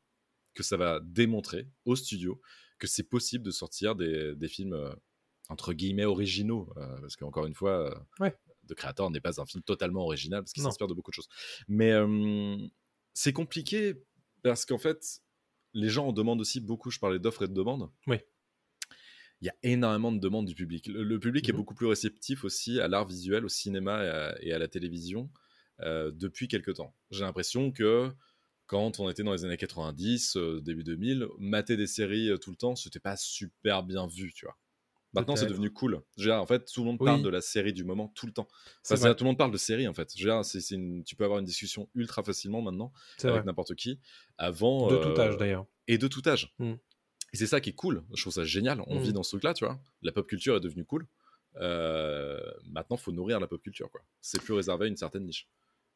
[0.55, 2.41] que ça va démontrer au studio
[2.79, 4.77] que c'est possible de sortir des, des films
[5.49, 6.71] entre guillemets originaux.
[6.77, 8.35] euh, parce qu'encore une fois, euh, Ouais.
[8.69, 11.27] The Creator n'est pas un film totalement original parce qu'il s'inspire de beaucoup de choses.
[11.67, 12.57] Mais euh,
[13.13, 13.95] c'est compliqué
[14.43, 15.21] parce qu'en fait,
[15.73, 16.89] les gens en demandent aussi beaucoup.
[16.91, 17.89] Je parlais d'offres et de demandes.
[18.07, 18.17] Oui.
[19.41, 20.87] Il y a énormément de demandes du public.
[20.87, 21.57] Le, le public est Mhm.
[21.57, 25.29] beaucoup plus réceptif aussi à l'art visuel, au cinéma et à, et à la télévision
[25.81, 26.93] euh, depuis quelque temps.
[27.09, 28.11] J'ai l'impression que
[28.65, 32.51] quand on était dans les années 90, euh, début 2000, mater des séries euh, tout
[32.51, 34.57] le temps, c'était pas super bien vu, tu vois.
[35.13, 36.01] Maintenant, c'est devenu cool.
[36.17, 37.05] Dire, en fait, tout le monde Oui.
[37.07, 38.47] parle de la série du moment tout le temps.
[38.85, 40.11] Enfin, c'est- tout le monde parle de série en fait.
[40.11, 42.93] C'est une- tu peux avoir une discussion ultra facilement maintenant
[43.23, 43.99] avec n'importe qui.
[44.37, 44.87] Avant.
[44.87, 45.65] De euh, tout âge d'ailleurs.
[45.87, 46.53] Et de tout âge.
[46.59, 46.73] Mm.
[47.33, 48.03] Et c'est ça qui est cool.
[48.15, 48.81] Je trouve ça génial.
[48.87, 49.03] On Mm.
[49.03, 49.79] vit dans ce truc-là, tu vois.
[50.03, 51.07] La pop culture est devenue cool.
[51.57, 54.01] Euh, maintenant, faut nourrir la pop culture, quoi.
[54.21, 55.47] C'est plus réservé à une certaine niche.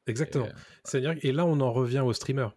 [0.08, 0.48] Exactement.
[0.94, 2.56] Et, euh, et là, on en revient aux streamers.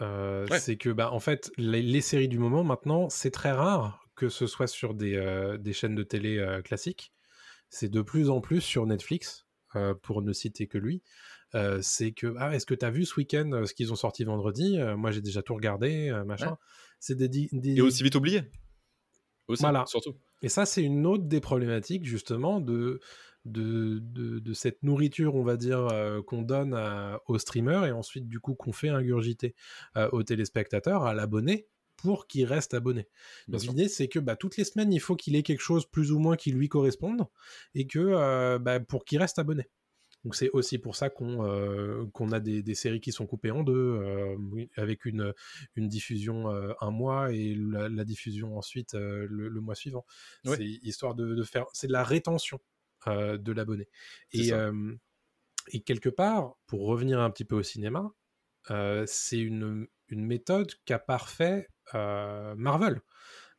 [0.00, 0.58] Euh, Ouais.
[0.58, 4.28] C'est que, bah, en fait, les, les séries du moment, maintenant, c'est très rare que
[4.28, 7.12] ce soit sur des, euh, des chaînes de télé euh, classiques.
[7.70, 11.02] C'est de plus en plus sur Netflix, euh, pour ne citer que lui.
[11.82, 14.78] C'est que, ah, est-ce que tu as vu ce week-end ce qu'ils ont sorti vendredi
[14.96, 16.52] Moi, j'ai déjà tout regardé, machin.
[16.52, 16.56] Ouais.
[16.98, 18.42] C'est des, Et aussi vite oublié.
[19.48, 19.84] Aussi, Voilà.
[19.86, 20.14] surtout.
[20.40, 23.00] Et ça, c'est une autre des problématiques, justement, de,
[23.44, 25.88] de, de, de cette nourriture, on va dire,
[26.26, 29.54] qu'on donne à- aux streamers et ensuite, du coup, qu'on fait ingurgiter
[30.12, 31.66] aux téléspectateurs, à l'abonné,
[32.02, 33.08] pour qu'il reste abonné.
[33.48, 36.10] Donc l'idée, c'est que bah, toutes les semaines, il faut qu'il ait quelque chose plus
[36.10, 37.22] ou moins qui lui corresponde
[37.74, 39.64] et que euh, bah, pour qu'il reste abonné.
[40.24, 43.50] Donc c'est aussi pour ça qu'on euh, qu'on a des, des séries qui sont coupées
[43.50, 44.36] en deux, euh,
[44.76, 45.34] avec une,
[45.74, 50.04] une diffusion euh, un mois et la, la diffusion ensuite le, le mois suivant.
[50.44, 50.56] Ouais.
[50.56, 51.66] C'est histoire de, de faire...
[51.72, 52.60] C'est de la rétention
[53.06, 53.88] de l'abonné.
[54.32, 54.52] Et,
[55.84, 58.12] quelque part, pour revenir un petit peu au cinéma,
[59.06, 61.66] c'est une, une méthode qu'a parfait
[62.56, 63.00] Marvel,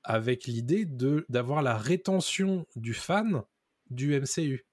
[0.04, 3.44] avec l'idée de d'avoir la rétention du fan
[3.90, 4.66] du MCU.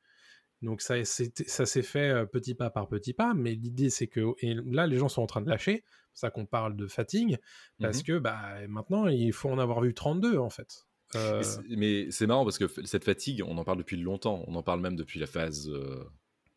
[0.63, 4.35] Donc ça, ça s'est fait euh, petit pas par petit pas, mais l'idée c'est que
[4.41, 6.87] et là les gens sont en train de lâcher, c'est pour ça qu'on parle de
[6.87, 7.39] fatigue,
[7.81, 8.03] parce Mhm.
[8.05, 10.87] que bah, maintenant il faut en avoir vu 32 en fait.
[11.17, 14.45] Euh, Mais c'est marrant parce que cette fatigue, on en parle depuis longtemps.
[14.47, 16.05] On en parle même depuis la phase euh,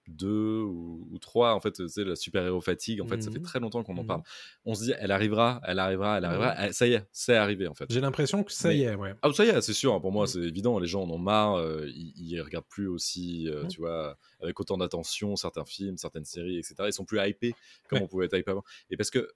[0.07, 1.53] 2 ou, ou 3.
[1.53, 3.45] En fait, tu sais, la super-héros fatigue, en fait, ça fait Mhm.
[3.45, 4.07] très longtemps qu'on en Mhm.
[4.07, 4.21] parle.
[4.65, 6.53] On se dit, elle arrivera, elle arrivera, elle arrivera.
[6.57, 7.85] Elle- ça y est, c'est arrivé, en fait.
[7.89, 9.13] J'ai l'impression que ça Mais- y est, ouais.
[9.21, 9.99] Ah, ça y est, c'est sûr.
[10.01, 10.27] Pour moi, Mm.
[10.27, 10.79] c'est évident.
[10.79, 11.55] Les gens en ont marre.
[11.55, 16.25] euh, ils, ils regardent plus aussi, euh, tu vois, avec autant d'attention certains films, certaines
[16.25, 16.75] séries, etc.
[16.87, 17.53] Ils sont plus hypés
[17.87, 18.05] comme Ouais.
[18.05, 18.63] on pouvait être hypé avant.
[18.89, 19.29] Et parce que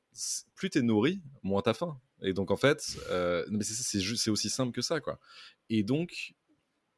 [0.56, 2.00] plus t'es nourri, moins t'as faim.
[2.22, 5.20] Et donc, en fait, euh, c'est aussi simple que ça, quoi.
[5.70, 6.34] Et donc,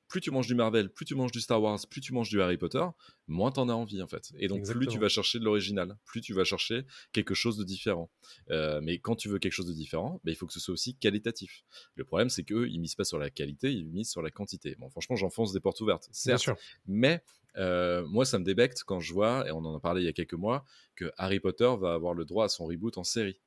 [0.10, 2.42] plus tu manges du Marvel, plus tu manges du Star Wars, plus tu manges du
[2.42, 2.84] Harry Potter,
[3.28, 4.32] moins t'en as envie en fait.
[4.38, 7.64] Et donc plus tu vas chercher de l'original, plus tu vas chercher quelque chose de
[7.64, 8.12] différent.
[8.50, 10.74] Euh, mais quand tu veux quelque chose de différent, bah, il faut que ce soit
[10.74, 11.64] aussi qualitatif.
[11.96, 14.76] Le problème c'est qu'eux, ils misent pas sur la qualité, ils misent sur la quantité.
[14.80, 16.58] Bon, franchement, j'enfonce des portes ouvertes, Bien sûr.
[16.86, 17.24] Mais
[17.58, 20.10] euh, moi, ça me débecte quand je vois, et on en a parlé il y
[20.10, 23.40] a quelques mois, que Harry Potter va avoir le droit à son reboot en série.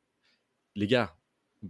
[0.75, 1.17] Les gars,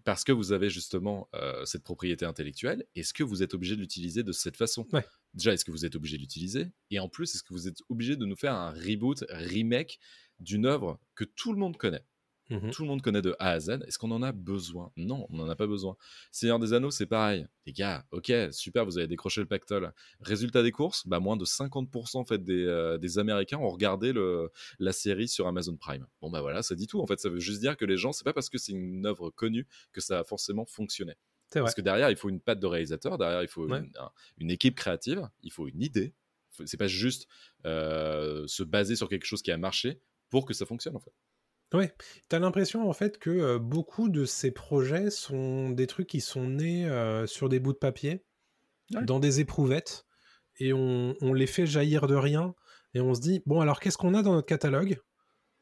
[0.05, 3.81] parce que vous avez justement euh, cette propriété intellectuelle, est-ce que vous êtes obligé de
[3.81, 4.87] l'utiliser de cette façon?
[4.93, 5.05] Ouais.
[5.35, 6.73] Déjà, est-ce que vous êtes obligé de l'utiliser?
[6.91, 9.99] Et en plus, est-ce que vous êtes obligé de nous faire un reboot, remake
[10.41, 12.05] d'une œuvre que tout le monde connaît?
[12.61, 12.71] Mhm.
[12.71, 13.71] tout le monde connaît de A à Z.
[13.87, 14.93] Est-ce qu'on en a besoin?
[14.97, 15.97] Non, on n'en a pas besoin.
[16.31, 17.47] Seigneur des Anneaux, c'est pareil.
[17.67, 19.93] Les gars, ok, super, vous avez décroché le pactole.
[20.21, 24.13] Résultat des courses, bah, moins de 50% en fait, des, euh, des Américains ont regardé
[24.13, 26.07] le, la série sur Amazon Prime.
[26.21, 27.01] Bon, bah voilà, ça dit tout.
[27.01, 29.07] En fait, ça veut juste dire que les gens, c'est pas parce que c'est une
[29.07, 31.17] œuvre connue que ça va forcément vrai.
[31.55, 33.79] Parce que derrière, il faut une patte de réalisateur, derrière, il faut Ouais.
[33.81, 36.15] une, un- une équipe créative, il faut une idée.
[36.67, 37.27] C'est pas juste
[37.67, 40.01] euh, se baser sur quelque chose qui a marché
[40.31, 41.13] pour que ça fonctionne, en fait.
[41.73, 41.95] Ouais,
[42.29, 46.47] t'as l'impression en fait que euh, beaucoup de ces projets sont des trucs qui sont
[46.47, 48.25] nés euh, sur des bouts de papier,
[48.93, 49.05] Ouais.
[49.05, 50.05] dans des éprouvettes,
[50.59, 52.55] et on, on les fait jaillir de rien,
[52.93, 55.01] et on se dit, bon alors qu'est-ce qu'on a dans notre catalogue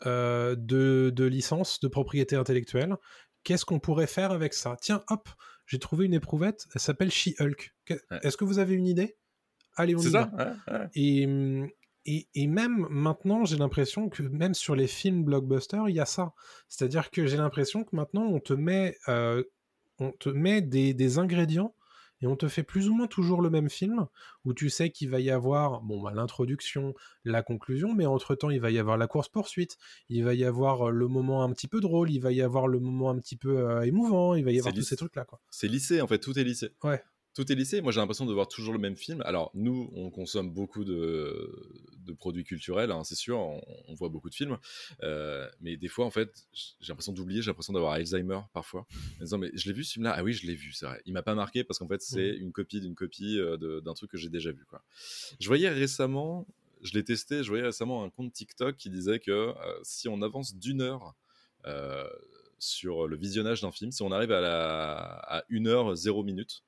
[0.06, 2.96] euh, de, de licences, de propriété intellectuelle
[3.44, 4.76] Qu'est-ce qu'on pourrait faire avec ça?
[4.82, 5.28] Tiens, hop,
[5.66, 7.72] j'ai trouvé une éprouvette, elle s'appelle She-Hulk.
[8.22, 9.16] Est-ce que vous avez une idée?
[9.76, 10.30] Allez, on y va.
[10.36, 10.86] ça ouais, ouais.
[10.94, 11.68] Et, hum,
[12.06, 16.06] et, et même maintenant, j'ai l'impression que même sur les films blockbusters, il y a
[16.06, 16.32] ça.
[16.68, 19.42] C'est-à-dire que j'ai l'impression que maintenant, on te met, euh,
[19.98, 21.74] on te met des, des ingrédients
[22.22, 24.06] et on te fait plus ou moins toujours le même film
[24.44, 26.94] où tu sais qu'il va y avoir bon, bah, l'introduction,
[27.24, 29.76] la conclusion, mais entre-temps, il va y avoir la course-poursuite,
[30.08, 32.68] il va y avoir euh, le moment un petit peu drôle, il va y avoir
[32.68, 35.24] le moment un petit peu euh, émouvant, il va y avoir tous ces trucs-là.
[35.24, 35.40] quoi.
[35.50, 36.70] C'est lycée, en fait, tout est lycée.
[36.82, 37.02] Ouais.
[37.34, 37.80] Tout est lycée.
[37.80, 39.22] Moi, j'ai l'impression de voir toujours le même film.
[39.22, 43.38] Alors, nous, on consomme beaucoup de, de produits culturels, hein, c'est sûr.
[43.38, 44.58] On, on voit beaucoup de films.
[45.02, 48.86] Euh, mais des fois, en fait, j'ai l'impression d'oublier, j'ai l'impression d'avoir Alzheimer parfois.
[49.20, 51.00] En disant, mais je l'ai vu ce film-là Ah oui, je l'ai vu, c'est vrai.
[51.06, 54.10] Il m'a pas marqué parce qu'en fait, c'est une copie d'une copie euh, d'un truc
[54.10, 54.64] que j'ai déjà vu.
[54.64, 54.82] Quoi.
[55.38, 56.48] Je voyais récemment,
[56.82, 60.20] je l'ai testé, je voyais récemment un compte TikTok qui disait que euh, si on
[60.22, 61.14] avance d'une heure.
[62.60, 64.92] Euh, sur le visionnage d'un film, si on arrive à, la,
[65.38, 66.62] à 1 heure 0 minutes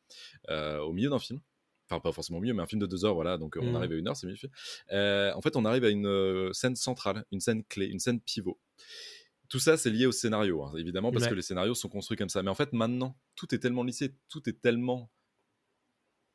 [0.51, 1.41] euh, au milieu d'un film,
[1.89, 3.67] enfin pas forcément au milieu, mais un film de 2 heures, voilà, donc euh, on
[3.71, 3.77] Mhm.
[3.77, 4.51] arrive à 1 heure, c'est mieux fait.
[4.93, 8.21] Euh, en fait, on arrive à une euh, scène centrale, une scène clé, une scène
[8.21, 8.59] pivot.
[9.49, 11.31] Tout ça, c'est lié au scénario, hein, évidemment, parce Ouais.
[11.31, 12.43] que les scénarios sont construits comme ça.
[12.43, 15.11] Mais en fait, maintenant, tout est tellement lissé, tout est tellement.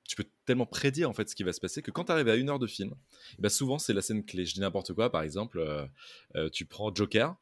[0.08, 2.30] Tu peux tellement prédire en fait ce qui va se passer que quand tu arrives
[2.30, 2.96] à une heure de film,
[3.40, 4.46] ben, souvent c'est la scène clé.
[4.46, 5.86] Je dis n'importe quoi, par exemple, euh,
[6.36, 7.36] euh, tu prends Joker.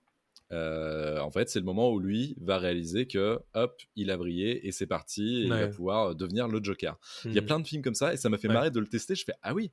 [0.51, 4.67] Euh, en fait, c'est le moment où lui va réaliser que hop, il a brillé
[4.67, 6.97] et c'est parti, et il va pouvoir devenir le Joker.
[7.25, 7.45] Il y a Hmm.
[7.45, 8.53] plein de films comme ça et ça m'a fait Ouais.
[8.53, 9.15] marrer de le tester.
[9.15, 9.71] Je fais ah oui,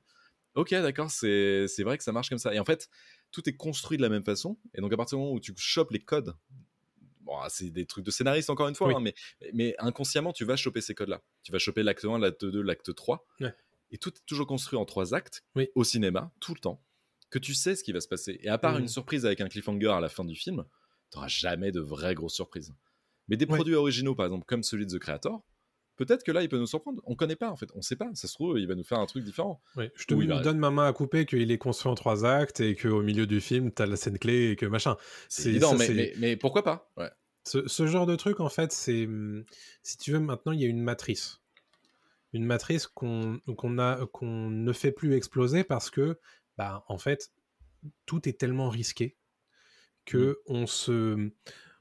[0.55, 2.53] ok, d'accord, c'est vrai que ça marche comme ça.
[2.53, 2.89] Et en fait,
[3.31, 4.57] tout est construit de la même façon.
[4.73, 6.35] Et donc à partir du moment où tu chopes les codes,
[7.21, 8.95] bon, ah, c'est des trucs de scénariste encore une fois, Oui.
[8.95, 9.13] hein, mais,
[9.53, 11.21] mais inconsciemment, tu vas choper ces codes-là.
[11.43, 13.25] Tu vas choper l'acte 1, l'acte 2, l'acte 3.
[13.39, 13.53] Ouais.
[13.91, 15.69] Et tout est toujours construit en trois actes Oui.
[15.75, 16.83] au cinéma, tout le temps,
[17.33, 18.39] que tu sais ce qui va se passer.
[18.41, 20.63] Et à part une surprise avec un cliffhanger à la fin du film,
[21.11, 22.73] tu n'auras jamais de vraies grosses surprises.
[23.27, 23.55] Mais des Ouais.
[23.55, 25.41] produits originaux, par exemple, comme celui de The Creator,
[25.95, 27.01] peut-être que là, il peut nous surprendre.
[27.05, 27.69] On connaît pas, en fait.
[27.75, 28.09] On sait pas.
[28.13, 29.61] Ça se trouve, il va nous faire un truc différent.
[29.75, 30.13] Ouais, je te
[30.43, 33.41] donne ma main à couper qu'il est construit en trois actes et qu'au milieu du
[33.41, 34.95] film, t'as la scène clé et que machin.
[35.29, 36.91] C'est évident, ça, mais, c'est- mais, mais pourquoi pas?
[36.97, 37.09] Ouais.
[37.45, 39.05] Ce, ce genre de truc, en fait, c'est.
[39.05, 39.43] hum,
[39.81, 41.39] Si tu veux, maintenant, il y a une matrice.
[42.33, 46.19] Une matrice qu'on qu'on a qu'on ne fait plus exploser parce que,
[46.57, 47.31] bah, en fait,
[48.05, 49.17] tout est tellement risqué
[50.05, 51.31] que on se.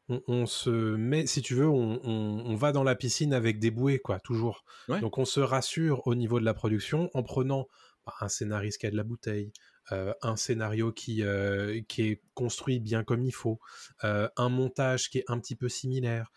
[0.09, 3.61] On, on se met, si tu veux, on, on- on va dans la piscine avec
[3.61, 4.65] des bouées, quoi, toujours.
[4.89, 5.01] Ouais.
[5.01, 7.69] Donc on se rassure au niveau de la production en prenant
[8.05, 9.53] bah, un scénariste qui a de la bouteille,
[9.93, 13.61] euh, un scénario qui, euh, qui est construit bien comme il faut,
[14.03, 16.33] euh, un montage qui est un petit peu similaire.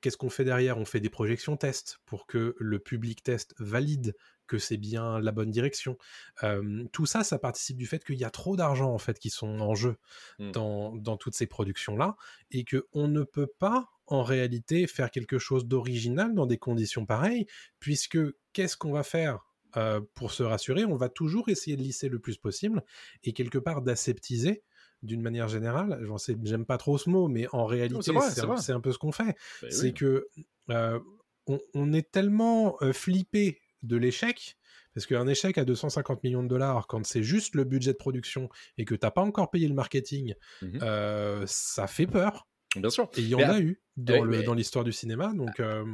[0.00, 0.76] Qu'est-ce qu'on fait derrière?
[0.76, 4.14] On fait des projections tests pour que le public test valide
[4.46, 5.96] que c'est bien la bonne direction.
[6.42, 9.30] Euh, tout ça, ça participe du fait qu'il y a trop d'argent en fait qui
[9.30, 9.96] sont en jeu
[10.38, 10.50] Mm.
[10.52, 12.16] dans, dans toutes ces productions-là
[12.50, 17.06] et que on ne peut pas en réalité faire quelque chose d'original dans des conditions
[17.06, 17.46] pareilles,
[17.80, 18.18] puisque
[18.52, 20.84] qu'est-ce qu'on va faire euh, pour se rassurer?
[20.84, 22.82] On va toujours essayer de lisser le plus possible
[23.22, 24.62] et quelque part d'aseptiser
[25.02, 26.06] d'une manière générale.
[26.42, 29.36] J'aime pas trop ce mot, mais en réalité, c'est un, peu ce qu'on fait.
[29.62, 29.94] Bah c'est oui.
[29.94, 30.28] que
[30.70, 30.98] euh,
[31.46, 34.56] on, on est tellement euh, flippé de l'échec.
[34.94, 38.48] Parce qu'un échec à 250 millions de dollars, quand c'est juste le budget de production
[38.78, 40.78] et que t'as pas encore payé le marketing, Mhm.
[40.82, 42.46] euh, ça fait peur.
[42.76, 43.08] Bien sûr.
[43.16, 45.32] Et il y en a eu dans mais- l'histoire du cinéma.
[45.34, 45.84] Donc, euh,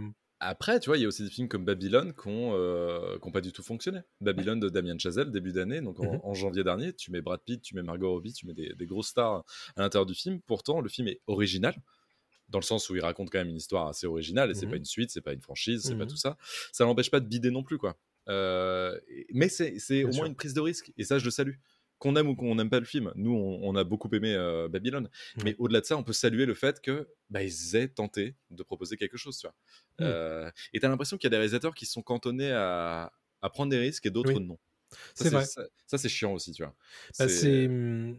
[0.42, 3.52] Après, tu vois, il y a aussi des films comme Babylone qui n'ont pas du
[3.52, 4.00] tout fonctionné.
[4.22, 6.20] Babylone de Damien Chazelle, début d'année, donc en, Mhm.
[6.22, 8.86] en janvier dernier, tu mets Brad Pitt, tu mets Margot Robbie, tu mets des, des
[8.86, 9.44] grosses stars
[9.76, 10.40] à l'intérieur du film.
[10.46, 11.74] Pourtant, le film est original,
[12.50, 14.70] dans le sens où il raconte quand même une histoire assez originale, et c'est Mhm.
[14.72, 16.10] pas une suite, c'est pas une franchise, c'est pas Mhm.
[16.10, 16.36] tout ça.
[16.72, 17.96] Ça n'empêche pas de bider non plus, quoi.
[18.28, 18.98] Euh,
[19.32, 19.72] mais c'est
[20.04, 20.24] au moins sûr.
[20.26, 21.54] une prise de risque, et ça, je le salue.
[21.98, 24.68] Qu'on aime ou qu'on n'aime pas le film, nous, on, on a beaucoup aimé euh,
[24.68, 25.10] Babylone.
[25.44, 28.62] Mais au-delà de ça, on peut saluer le fait que bah, ils aient tenté de
[28.62, 29.54] proposer quelque chose, tu vois.
[29.98, 30.06] Mhm.
[30.12, 33.70] Euh, et t'as l'impression qu'il y a des réalisateurs qui sont cantonnés à, à prendre
[33.70, 34.40] des risques et d'autres Oui.
[34.40, 34.58] non.
[35.14, 35.44] C'est Ça, vrai.
[35.44, 36.74] Ça, ça, c'est chiant aussi, tu vois.
[37.18, 38.18] bah, C'est- hum,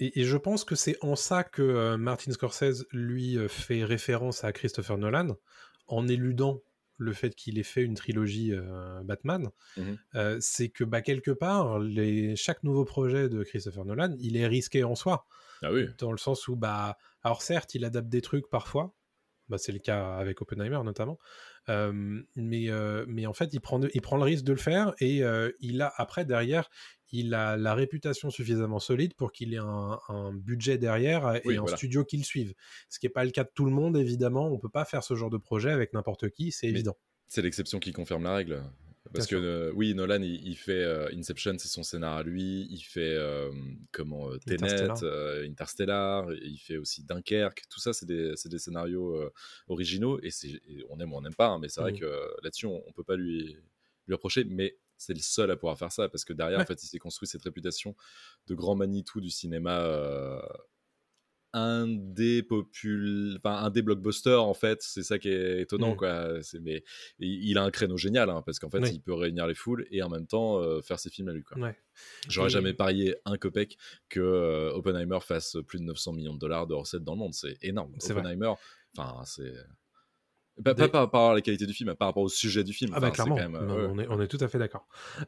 [0.00, 3.84] Et, et je pense que c'est en ça que euh, Martin Scorsese, lui, euh, fait
[3.84, 5.36] référence à Christopher Nolan,
[5.86, 6.62] en éludant
[6.96, 9.48] le fait qu'il ait fait une trilogie euh, Batman.
[10.14, 12.36] Euh, c'est que, bah, quelque part, les...
[12.36, 15.26] chaque nouveau projet de Christopher Nolan, il est risqué en soi.
[15.62, 15.86] Ah oui.
[15.98, 18.94] dans le sens où, bah, alors certes, il adapte des trucs parfois,
[19.50, 21.18] bah, c'est le cas avec Oppenheimer notamment,
[21.68, 21.92] euh,
[22.36, 24.94] mais, euh, mais en fait, il prend, de- il prend le risque de le faire
[25.00, 26.70] et euh, il a, après, derrière,
[27.12, 31.56] il a la réputation suffisamment solide pour qu'il ait un, un budget derrière et Oui,
[31.56, 31.76] un voilà.
[31.76, 32.54] studio qui le suive.
[32.88, 35.02] Ce qui n'est pas le cas de tout le monde, évidemment, on peut pas faire
[35.02, 36.96] ce genre de projet avec n'importe qui, c'est évident.
[37.28, 38.62] C'est l'exception qui confirme la règle.
[39.12, 42.66] Parce que euh, oui, Nolan, il, il fait euh, Inception, c'est son scénar à lui.
[42.70, 43.50] Il fait euh,
[43.92, 45.44] comment euh, Tenet, Interstellar.
[45.44, 46.32] Interstellar.
[46.34, 47.62] Il fait aussi Dunkerque.
[47.68, 49.30] Tout ça, c'est des, des scénarios
[49.68, 50.20] originaux.
[50.22, 50.30] Et,
[50.88, 51.48] on aime ou on n'aime pas.
[51.48, 51.98] hein, mais c'est vrai Mhm.
[52.00, 52.06] que
[52.42, 53.56] là-dessus, on, on peut pas lui,
[54.06, 54.44] lui reprocher.
[54.44, 56.08] Mais c'est le seul à pouvoir faire ça.
[56.08, 56.64] Parce que derrière, Ouais.
[56.64, 57.96] en fait, il s'est construit cette réputation
[58.46, 60.42] de grand Manitou du cinéma.
[61.52, 63.36] Un des popul...
[63.38, 65.96] enfin un des blockbusters en fait c'est ça qui est étonnant Mm.
[65.96, 66.84] quoi c'est mais
[67.18, 68.90] il a un créneau génial hein, parce qu'en fait Oui.
[68.94, 71.42] il peut réunir les foules et en même temps euh, faire ses films à lui
[71.42, 71.76] quoi Ouais.
[72.28, 73.76] j'aurais Et- jamais parié un copec
[74.08, 77.34] que euh, Oppenheimer fasse plus de 900 millions de dollars de recettes dans le monde
[77.34, 77.94] c'est énorme.
[78.08, 78.52] Oppenheimer
[78.96, 79.52] enfin c'est
[80.62, 82.62] pas, Des- pas par rapport à la qualité du film mais par rapport au sujet
[82.64, 84.48] du film Ah bah clairement, quand même, Non, euh, on, est, on est tout à
[84.48, 84.86] fait d'accord.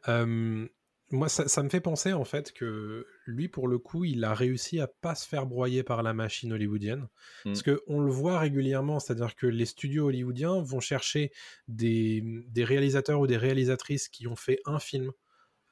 [0.09, 0.69] Euh,
[1.13, 4.35] moi, ça, ça me fait penser en fait que lui, pour le coup, il a
[4.35, 7.09] réussi à pas se faire broyer par la machine hollywoodienne.
[7.53, 7.63] Parce Mm.
[7.63, 11.31] que on le voit régulièrement, c'est-à-dire que les studios hollywoodiens vont chercher
[11.69, 15.13] des, des réalisateurs ou des réalisatrices qui ont fait un film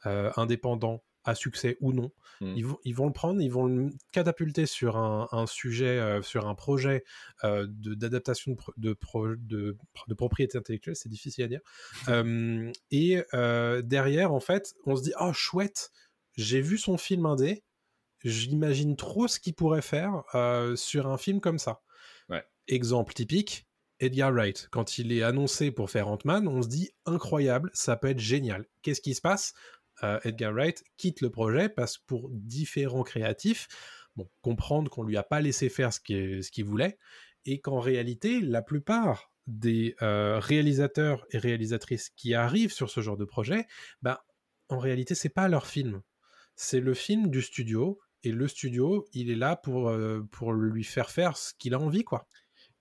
[0.07, 2.11] euh, indépendant à succès ou non.
[2.41, 2.55] Mm.
[2.57, 6.23] Ils, vont, ils vont le prendre, ils vont le catapulter sur un, un sujet, euh,
[6.23, 7.05] sur un projet
[7.45, 9.77] euh, d'adaptation de, de, pro- de,
[10.09, 11.61] de propriété intellectuelle, c'est difficile à dire.
[12.09, 15.91] Euh, et euh, derrière, en fait, on se dit, oh chouette,
[16.37, 17.63] j'ai vu son film indé,
[18.25, 21.83] j'imagine trop ce qu'il pourrait faire euh, sur un film comme ça.
[22.29, 22.45] Ouais.
[22.69, 23.67] Exemple typique,
[24.01, 28.09] Edgar Wright, quand il est annoncé pour faire Ant-Man, on se dit incroyable, ça peut
[28.09, 28.67] être génial.
[28.83, 29.53] Qu'est-ce qui se passe
[30.25, 33.69] Edgar Wright quitte le projet parce que pour différents créatifs,
[34.17, 36.99] bon, comprendre qu'on lui a pas laissé faire ce qu'il voulait
[37.45, 43.17] et qu'en réalité, la plupart des euh, réalisateurs et réalisatrices qui arrivent sur ce genre
[43.17, 43.67] de projet,
[44.03, 44.25] bah,
[44.69, 46.03] en réalité, c'est pas leur film.
[46.55, 50.85] C'est le film du studio et le studio, il est là pour, euh, pour lui
[50.85, 52.27] faire faire ce qu'il a envie, quoi.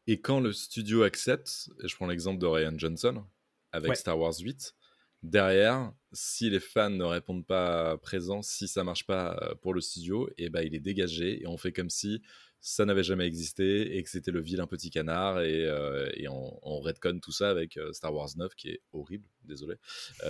[0.06, 3.24] Et quand le studio accepte, et je prends l'exemple de Ryan Johnson
[3.72, 4.76] avec Star Wars 8,
[5.24, 9.82] derrière, si les fans ne répondent pas présents, si ça marche pas euh, pour le
[9.82, 12.22] studio, et eh ben il est dégagé et on fait comme si
[12.62, 16.80] ça n'avait jamais existé et que c'était le vilain petit canard et, euh, on, on,
[16.82, 19.76] redconne tout ça avec euh, Star Wars 9 qui est horrible, désolé,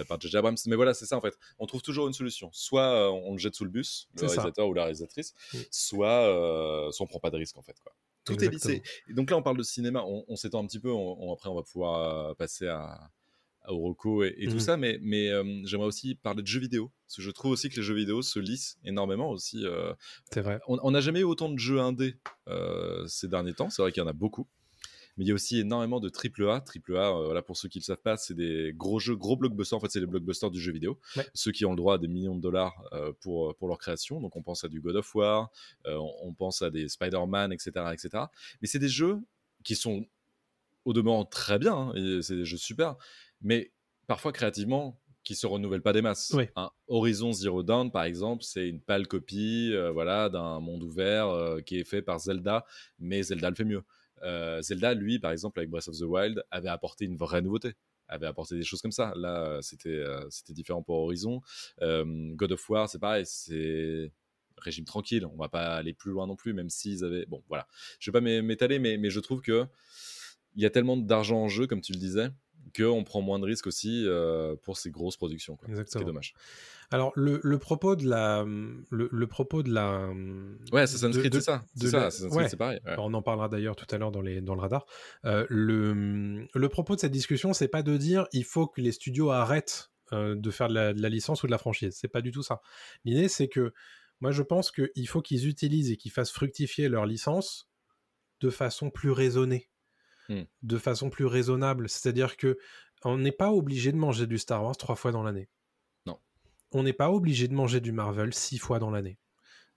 [0.08, 0.38] par J.J.
[0.38, 0.58] Abrams.
[0.68, 1.36] Mais voilà, c'est ça en fait.
[1.58, 2.52] On trouve toujours une solution.
[2.54, 5.34] Soit on le jette sous le bus, le réalisateur ou la réalisatrice,
[5.72, 7.78] soit, soit on prend pas de risque en fait.
[7.82, 7.94] Quoi.
[8.26, 8.84] Tout est lissé.
[9.10, 10.04] Et donc là, on parle de cinéma.
[10.06, 10.92] On, s'étend un petit peu.
[11.32, 13.10] après, on va pouvoir passer à,
[13.70, 14.60] au Rocco et, tout mmh.
[14.60, 15.30] ça, mais, mais
[15.66, 18.22] j'aimerais aussi parler de jeux vidéo, parce que je trouve aussi que les jeux vidéo
[18.22, 19.66] se lissent énormément aussi.
[20.32, 20.60] c'est vrai.
[20.68, 22.16] On n'a jamais eu autant de jeux indés
[23.08, 24.48] ces derniers temps, c'est vrai qu'il y en a beaucoup.
[25.20, 26.64] Mais il y a aussi énormément de AAA.
[26.64, 29.78] AAA, voilà, pour ceux qui ne le savent pas, c'est des gros jeux, gros blockbusters.
[29.78, 30.98] En fait, c'est les blockbusters du jeu vidéo.
[31.34, 32.82] Ceux qui ont le droit à des millions de dollars
[33.20, 34.22] pour, pour leur création.
[34.22, 35.52] Donc, on pense à du God of War,
[35.86, 38.24] on, pense à des Spider-Man, etc., etc.
[38.62, 39.20] Mais c'est des jeux
[39.66, 40.06] qui sont
[40.86, 41.92] au demeurant très bien.
[41.94, 42.96] Hein, c'est des jeux super
[43.42, 43.72] mais
[44.08, 46.36] parfois créativement qui se renouvellent pas des masses.
[46.56, 51.28] Un Horizon Zero Dawn, par exemple, c'est une pâle copie euh, voilà, d'un monde ouvert
[51.30, 52.66] euh, qui est fait par Zelda,
[52.98, 53.84] mais Zelda le fait mieux.
[54.24, 57.74] Euh, Zelda, lui, par exemple, avec Breath of the Wild, avait apporté une vraie nouveauté
[58.12, 59.14] avait apporté des choses comme ça.
[59.16, 61.42] Là, c'était c'était différent pour Horizon.
[61.80, 64.12] God of War, c'est pareil, c'est
[64.58, 65.28] régime tranquille.
[65.28, 67.28] On va pas aller plus loin non plus, même s'ils avaient.
[67.28, 67.68] Bon, voilà.
[68.00, 69.68] Je vais pas m'étaler, mais, mais je trouve que
[70.56, 72.30] il y a tellement d'argent en jeu, comme tu le disais,
[72.76, 75.56] qu'on prend moins de risques aussi euh, pour ces grosses productions.
[75.56, 75.70] Quoi.
[75.70, 76.02] Exactement.
[76.02, 76.34] C'est dommage.
[76.92, 78.44] Alors, le, le, propos de la.
[78.90, 80.10] Le, propos de la.
[80.72, 81.64] Ouais, Assassin's Creed, c'est ça.
[81.76, 82.80] C'est ça, c'est pareil.
[82.98, 84.86] On en parlera d'ailleurs tout à l'heure dans, dans le radar.
[85.26, 88.92] Euh, le, le propos de cette discussion, c'est pas de dire il faut que les
[88.92, 91.96] studios arrêtent euh, de faire de la, de la, licence ou de la franchise.
[91.96, 92.62] C'est pas du tout ça.
[93.06, 93.74] L'idée, c'est que
[94.22, 97.70] moi, je pense qu'il faut qu'ils utilisent et qu'ils fassent fructifier leur licence
[98.42, 99.70] de façon plus raisonnée.
[100.30, 100.44] Mmh.
[100.62, 101.90] de façon plus raisonnable.
[101.90, 102.60] C'est-à-dire que
[103.04, 105.50] on n'est pas obligé de manger du Star Wars trois fois dans l'année.
[106.06, 106.20] Non.
[106.72, 109.18] On n'est pas obligé de manger du Marvel six fois dans l'année.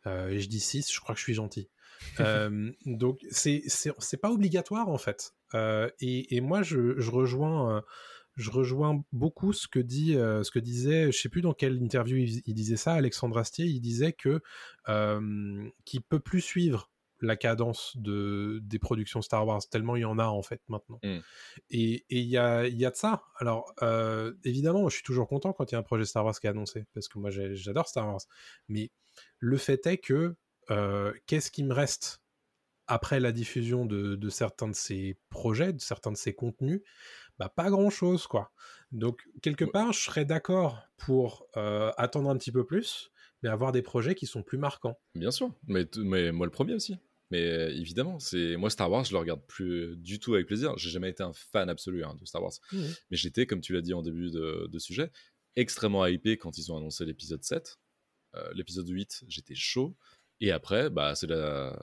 [0.07, 1.71] Euh, et je dis six, je crois que je suis gentil.
[2.21, 5.35] euh, donc c'est c'est pas obligatoire en fait.
[5.55, 7.83] Euh, et, et, moi je, je rejoins.
[8.37, 12.17] Je rejoins beaucoup ce que dit, ce que disait, je sais plus dans quelle interview
[12.17, 14.41] il, il disait ça, Alexandre Astier, il disait que
[15.85, 16.91] qu'il peut plus suivre
[17.23, 20.99] la cadence de, des productions Star Wars, tellement il y en a en fait maintenant.
[21.03, 21.19] Mmh.
[21.71, 23.23] Et il y a, y a, de ça.
[23.39, 26.39] Alors, euh, évidemment, je suis toujours content quand il y a un projet Star Wars
[26.39, 28.21] qui est annoncé, parce que moi j'adore Star Wars.
[28.69, 28.91] Mais
[29.39, 30.35] le fait est que,
[30.71, 32.21] euh, qu'est-ce qui me reste
[32.89, 36.83] après la diffusion de, de, certains de ces projets, de certains de ces contenus?
[37.39, 38.53] Bah, Pas grand-chose, quoi.
[38.91, 43.11] Donc, quelque part, je serais d'accord pour euh, attendre un petit peu plus,
[43.43, 44.99] mais avoir des projets qui sont plus marquants.
[45.15, 46.99] Bien sûr, mais, mais moi le premier aussi.
[47.33, 50.77] Mais euh, évidemment, c'est moi Star Wars, je le regarde plus du tout avec plaisir.
[50.77, 52.79] J'ai jamais été un fan absolu hein, de Star Wars, mmh
[53.11, 55.11] mais j'étais, comme tu l'as dit en début de, sujet,
[55.57, 57.79] extrêmement hypé quand ils ont annoncé l'épisode 7.
[58.35, 59.97] Euh, l'épisode 8, j'étais chaud.
[60.41, 61.75] Et après, bah, c'est la,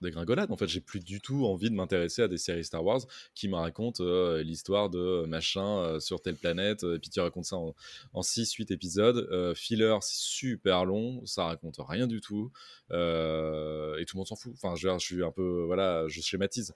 [0.00, 0.50] dégringolade.
[0.50, 3.00] En fait, j'ai plus du tout envie de m'intéresser à des séries Star Wars
[3.34, 7.44] qui me racontent euh, l'histoire de machin euh, sur telle planète, et puis tu racontes
[7.44, 9.28] ça en 6-8 épisodes.
[9.30, 12.50] Euh, filler, c'est super long, ça raconte rien du tout,
[12.90, 14.52] et tout le monde s'en fout.
[14.54, 16.74] Enfin, je, je, suis un peu, voilà, je schématise,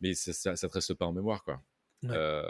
[0.00, 1.60] mais ça, ça, ça te reste pas en mémoire, quoi.
[2.08, 2.42] Euh,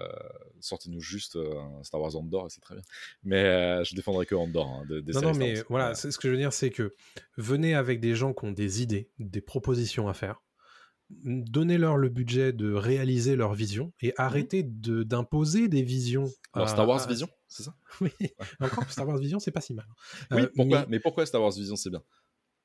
[0.61, 2.85] sortez-nous juste euh, un Star Wars Andor et c'est très bien.
[3.25, 4.69] Mais euh, je défendrai que Andor.
[4.69, 6.95] Hein, non, non, mais voilà, ce que je veux dire, c'est que
[7.37, 10.43] venez avec des gens qui ont des idées, des propositions à faire.
[11.11, 16.31] Donnez-leur le budget de réaliser leur vision et mmh arrêtez d'imposer des visions.
[16.53, 17.75] Alors, Star Wars Vision, c'est ça?
[18.01, 18.13] Oui,
[18.61, 19.87] encore Star Wars Vision, c'est pas si mal.
[20.31, 20.87] Oui, pourquoi?
[20.89, 22.03] mais pourquoi Star Wars Vision, c'est bien?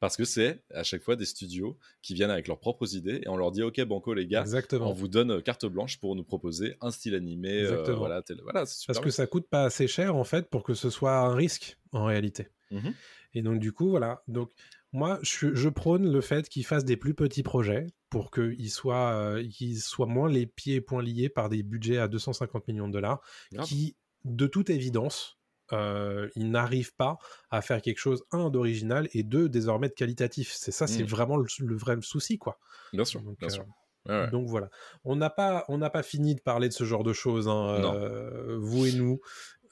[0.06, 3.28] Parce que c'est à chaque fois des studios qui viennent avec leurs propres idées et
[3.28, 6.24] on leur dit ok banco les gars on vous donne euh, carte blanche pour nous
[6.24, 8.22] proposer un style animé euh, voilà,
[8.62, 11.80] parce que ça coûte pas assez cher en fait pour que ce soit un risque
[11.92, 12.50] en réalité.
[12.70, 12.90] Mmh
[13.38, 14.24] et donc du coup voilà.
[14.28, 14.52] Donc
[14.94, 19.44] moi je, prône le fait qu'ils fassent des plus petits projets pour qu'ils soient, euh,
[19.76, 23.22] soient moins les pieds et poings liés par des budgets à 250 millions de dollars
[23.66, 25.38] qui de toute évidence
[25.74, 27.18] euh, ils n'arrivent pas
[27.50, 30.54] à faire quelque chose, un, d'original et deux, désormais de qualitatif.
[30.54, 31.08] C'est ça, c'est mmh.
[31.08, 32.60] vraiment le, vrai souci, quoi.
[32.94, 33.64] Bien sûr, bien sûr.
[33.64, 34.30] Euh, Ouais, ouais.
[34.30, 34.70] Donc voilà,
[35.04, 37.84] on n'a pas, on n'a pas fini de parler de ce genre de choses, hein,
[37.84, 39.20] euh, vous et nous.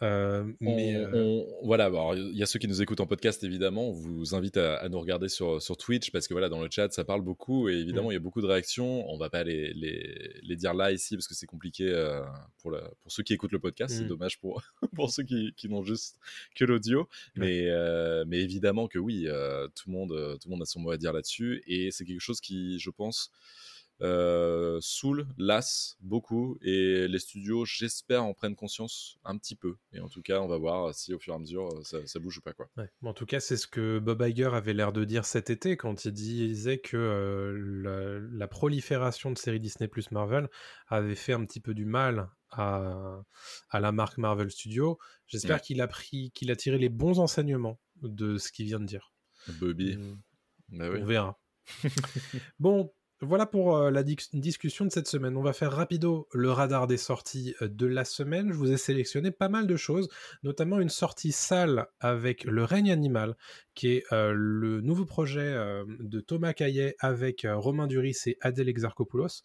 [0.03, 3.43] Euh, mais On- euh, on- voilà, il y a ceux qui nous écoutent en podcast,
[3.43, 3.89] évidemment.
[3.89, 6.67] On vous invite à, à nous regarder sur, sur Twitch parce que voilà, dans le
[6.69, 8.11] chat, ça parle beaucoup et évidemment, Mm.
[8.11, 9.09] il y a beaucoup de réactions.
[9.09, 12.21] On va pas les, les, les dire là ici parce que c'est compliqué euh,
[12.61, 13.95] pour, la- pour ceux qui écoutent le podcast.
[13.97, 14.07] C'est Mm.
[14.09, 14.61] dommage pour,
[14.95, 16.17] pour ceux qui, qui n'ont juste
[16.55, 17.07] que l'audio.
[17.35, 19.25] Mais, euh, mais évidemment que oui,
[19.75, 22.19] tout, le monde, tout le monde a son mot à dire là-dessus et c'est quelque
[22.19, 23.31] chose qui, je pense,
[24.01, 29.75] euh, saoule, lasse beaucoup et les studios, j'espère, en prennent conscience un petit peu.
[29.93, 32.19] Et en tout cas, on va voir si au fur et à mesure ça, ça
[32.19, 32.53] bouge ou pas.
[32.53, 32.69] Quoi.
[32.77, 32.89] Ouais.
[33.03, 36.05] En tout cas, c'est ce que Bob Iger avait l'air de dire cet été quand
[36.05, 40.49] il disait que euh, la, la prolifération de séries Disney plus Marvel
[40.87, 43.21] avait fait un petit peu du mal à,
[43.69, 44.97] à la marque Marvel Studios.
[45.27, 45.61] J'espère Ouais.
[45.61, 49.13] qu'il a pris, qu'il a tiré les bons enseignements de ce qu'il vient de dire.
[49.59, 50.21] Bobby, Mm.
[50.69, 50.99] bah oui.
[51.01, 51.39] On verra.
[52.59, 52.93] bon,
[53.23, 55.37] voilà pour euh, la dis- discussion de cette semaine.
[55.37, 58.51] On va faire rapido le radar des sorties euh, de la semaine.
[58.51, 60.09] Je vous ai sélectionné pas mal de choses,
[60.43, 63.35] notamment une sortie salle avec Le règne animal,
[63.73, 65.55] qui est euh, le nouveau projet
[65.99, 69.43] de Thomas Caillet avec Romain Duris et Adèle Exarchopoulos.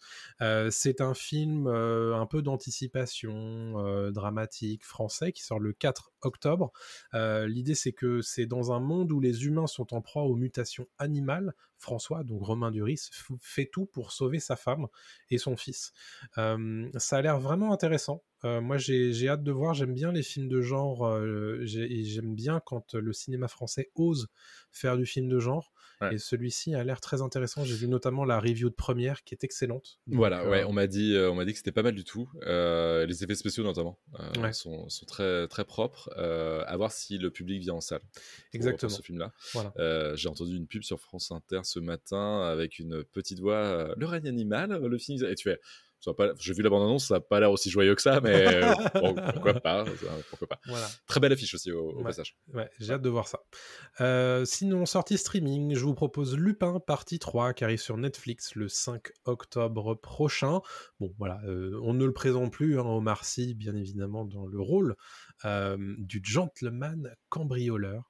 [0.69, 6.71] C'est un film un peu d'anticipation dramatique français qui sort le 4 octobre.
[7.13, 10.87] L'idée, c'est que c'est dans un monde où les humains sont en proie aux mutations
[10.97, 11.53] animales.
[11.79, 13.09] François, donc Romain Duris,
[13.41, 14.87] fait tout pour sauver sa femme
[15.29, 15.93] et son fils.
[16.35, 18.23] Ça a l'air vraiment intéressant.
[18.43, 19.73] Moi, j'ai hâte de voir.
[19.73, 21.17] J'aime bien les films de genre.
[21.19, 24.27] et J'aime bien quand le cinéma français ose
[24.71, 25.71] faire du film de genre.
[26.01, 26.15] Ouais.
[26.15, 27.65] Et celui-ci a l'air très intéressant.
[27.65, 29.99] J'ai vu notamment la review de première qui est excellente.
[30.07, 31.93] Donc, Voilà, euh, ouais, on m'a dit, euh, on m'a dit que c'était pas mal
[31.93, 32.29] du tout.
[32.47, 34.53] Euh, les effets spéciaux notamment euh, Ouais.
[34.53, 36.09] sont, sont très très propres.
[36.17, 38.01] À voir si le public vient en salle.
[38.53, 38.89] Exactement.
[38.89, 39.33] Pour ce film-là.
[39.53, 40.15] Voilà.
[40.15, 43.93] J'ai entendu une pub sur France Inter ce matin avec une petite voix.
[43.97, 45.23] le règne animal, le film.
[45.25, 45.59] Et tu fais.
[45.99, 48.47] Ça pas- J'ai vu la bande-annonce, ça n'a pas l'air aussi joyeux que ça, mais
[48.47, 48.61] euh,
[48.95, 49.85] bon, pourquoi pas,
[50.29, 50.59] pourquoi pas.
[50.65, 50.87] Voilà.
[51.07, 52.03] Très belle affiche aussi au, au Ouais.
[52.03, 52.37] passage.
[52.53, 53.39] Ouais, j'ai hâte de voir ça.
[54.01, 58.67] Euh, sinon, sortie streaming, je vous propose Lupin partie 3 qui arrive sur Netflix le
[58.69, 60.61] 5 octobre prochain.
[60.99, 64.59] Bon, voilà, euh, on ne le présente plus, hein, Omar Sy, bien évidemment, dans le
[64.61, 64.95] rôle
[65.99, 68.09] du gentleman cambrioleur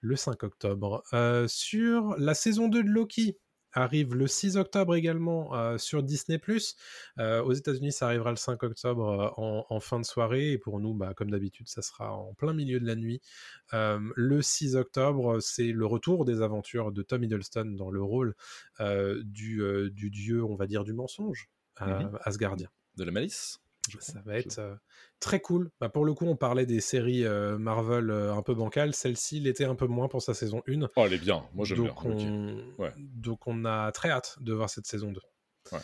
[0.00, 1.02] le 5 octobre.
[1.48, 3.38] Sur la saison 2 de Loki,
[3.76, 6.40] arrive le 6 octobre également euh, sur Disney+.
[7.18, 10.52] Euh, aux États-Unis, ça arrivera le 5 octobre euh, en, en fin de soirée.
[10.52, 13.20] Et pour nous, bah, comme d'habitude, ça sera en plein milieu de la nuit.
[13.72, 18.34] Le 6 octobre, c'est le retour des aventures de Tom Hiddleston dans le rôle
[18.80, 19.62] du,
[19.92, 21.48] du dieu, on va dire, du mensonge,
[21.80, 22.18] Mhm.
[22.24, 22.68] Asgardien.
[22.96, 23.60] De la malice
[24.00, 24.32] Ça crois.
[24.32, 24.74] va être euh,
[25.20, 25.70] très cool.
[25.80, 28.94] Bah, pour le coup, on parlait des séries euh, Marvel euh, un peu bancales.
[28.94, 30.88] Celle-ci l'était un peu moins pour sa saison 1.
[30.96, 31.44] Oh, elle est bien.
[31.54, 31.94] Moi, j'aime bien.
[32.04, 32.62] on...
[32.78, 32.92] Ouais.
[32.96, 35.20] donc on a très hâte de voir cette saison 2.
[35.72, 35.78] Ouais.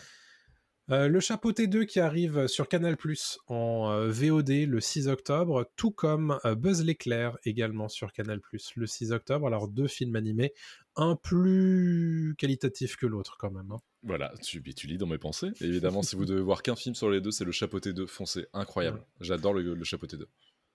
[0.91, 5.71] Euh, le chapeau T2 qui arrive sur Canal Plus en euh, VOD le 6 octobre,
[5.77, 9.47] tout comme euh, Buzz l'éclair également sur Canal Plus le 6 octobre.
[9.47, 10.53] Alors deux films animés,
[10.97, 13.71] un plus qualitatif que l'autre quand même.
[13.71, 13.79] hein.
[14.03, 15.51] Voilà, tu, lis dans mes pensées.
[15.61, 18.05] Évidemment, si vous devez voir qu'un film sur les deux, c'est le Chapeauté 2.
[18.05, 19.01] Foncé, incroyable.
[19.21, 20.27] J'adore le, le Chapeauté 2.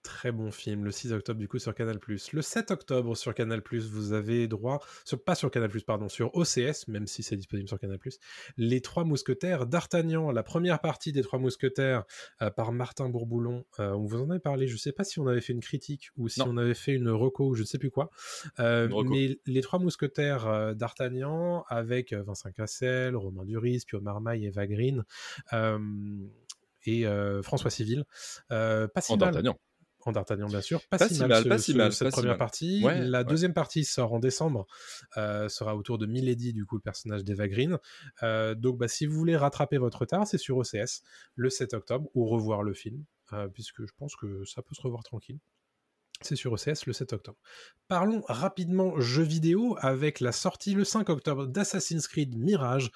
[0.09, 1.99] Très bon film, le 6 octobre du coup sur Canal+.
[2.33, 6.89] Le 7 octobre sur Canal+, vous avez droit, sur, pas sur Canal+, pardon, sur OCS,
[6.89, 7.99] même si c'est disponible sur Canal+,
[8.57, 12.05] Les Trois Mousquetaires d'Artagnan, la première partie des Trois Mousquetaires
[12.41, 13.67] euh, par Martin Bourboulon.
[13.81, 16.09] Euh, on vous en avait parlé, je sais pas si on avait fait une critique
[16.17, 16.47] ou si Non.
[16.49, 18.09] on avait fait une reco ou je ne sais plus quoi.
[18.61, 25.05] Euh, mais Les Trois Mousquetaires d'Artagnan avec Vincent Cassel, Romain Duris, Pio Marmaille, Eva Green
[26.87, 27.05] et
[27.43, 28.05] François Civil.
[28.49, 29.59] Pas si En mal D'Artagnan.
[30.05, 30.81] En D'Artagnan, bien sûr.
[30.89, 32.39] Pas, Pas si mal, ce- pas si ce- mal, cette pas si première mal.
[32.39, 32.83] partie.
[32.85, 33.25] Ouais, la ouais.
[33.25, 34.67] deuxième partie sort en décembre,
[35.17, 37.79] euh, sera autour de Milady, du coup, le personnage d'Eva Green.
[38.23, 41.03] Euh, donc, bah, si vous voulez rattraper votre retard, c'est sur OCS
[41.35, 44.81] le 7 octobre, ou revoir le film, euh, puisque je pense que ça peut se
[44.83, 45.39] revoir tranquille.
[46.21, 47.39] C'est sur OCS le 7 octobre.
[47.87, 52.91] Parlons rapidement jeux vidéo avec la sortie le 5 octobre d'Assassin's Creed Mirage.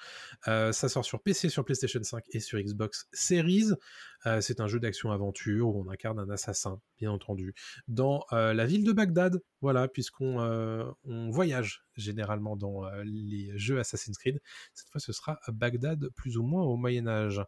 [0.49, 3.69] Euh, ça sort sur PC, sur PlayStation 5 et sur Xbox Series.
[4.25, 7.53] Euh, c'est un jeu d'action-aventure où on incarne un assassin, bien entendu,
[7.87, 9.41] dans euh, la ville de Bagdad.
[9.61, 10.85] Voilà, puisqu'on euh,
[11.31, 14.41] voyage généralement dans les jeux Assassin's Creed.
[14.73, 17.41] Cette fois, ce sera Bagdad, plus ou moins au Moyen Âge.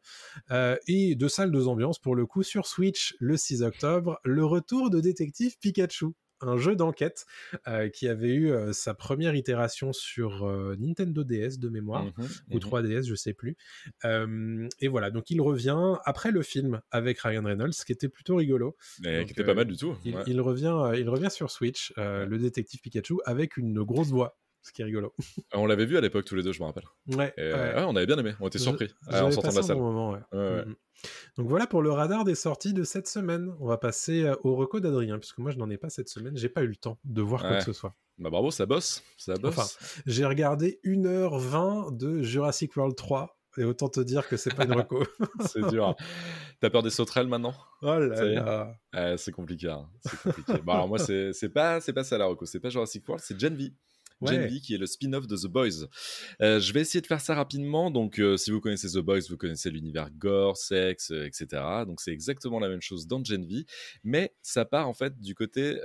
[0.87, 4.19] Et deux salles, deux ambiances pour le coup sur Switch le 6 octobre.
[4.23, 6.13] Le retour de Détective Pikachu.
[6.45, 7.25] Un jeu d'enquête
[7.67, 12.27] euh, qui avait eu euh, sa première itération sur euh, Nintendo DS de mémoire Mhm,
[12.51, 12.59] ou mhm.
[12.59, 13.57] 3DS, je sais plus.
[14.03, 18.75] Et voilà, donc il revient après le film avec Ryan Reynolds, qui était plutôt rigolo.
[19.01, 19.95] Mais Donc, qui était pas mal du tout.
[20.05, 20.23] Il, ouais.
[20.27, 24.37] il revient, il revient sur Switch, le détective Pikachu, avec une grosse voix.
[24.65, 25.13] Ce qui est rigolo.
[25.53, 26.85] On l'avait vu à l'époque tous les deux, je me rappelle.
[27.15, 27.75] Ouais, Et, euh, ouais.
[27.75, 29.77] ouais, on avait bien aimé, on était surpris euh, J'avais en sortant de la salle.
[29.77, 30.19] moment, ouais.
[30.33, 30.65] Ouais.
[30.65, 30.75] Mhm.
[31.37, 33.53] Donc voilà pour le radar des sorties de cette semaine.
[33.59, 36.35] On va passer euh, au reco d'Adrien, puisque moi je n'en ai pas cette semaine.
[36.35, 37.93] J'ai pas eu le temps de voir quoi que ce soit.
[38.17, 39.57] Bah bravo, ça bosse, ça bosse.
[39.57, 39.67] Enfin,
[40.07, 43.37] J'ai regardé 1h20 de Jurassic World 3.
[43.57, 45.01] Et autant te dire que c'est pas une reco.
[45.45, 45.95] c'est dur.
[46.59, 47.53] T'as peur des sauterelles maintenant?
[47.83, 49.17] Oh là là.
[49.17, 50.53] C'est compliqué, hein, c'est compliqué.
[50.61, 53.23] bon alors moi c'est c'est pas c'est pas ça la reco, c'est pas Jurassic World,
[53.25, 53.71] c'est Gen V.
[54.21, 54.47] Gen Ouais.
[54.47, 55.87] V qui est le spin-off de The Boys.
[56.41, 57.91] Euh, je vais essayer de faire ça rapidement.
[57.91, 61.61] Donc, euh, si vous connaissez The Boys, vous connaissez l'univers gore, sexe, euh, etc.
[61.85, 63.65] Donc, c'est exactement la même chose dans Gen V,
[64.03, 65.77] mais ça part en fait du côté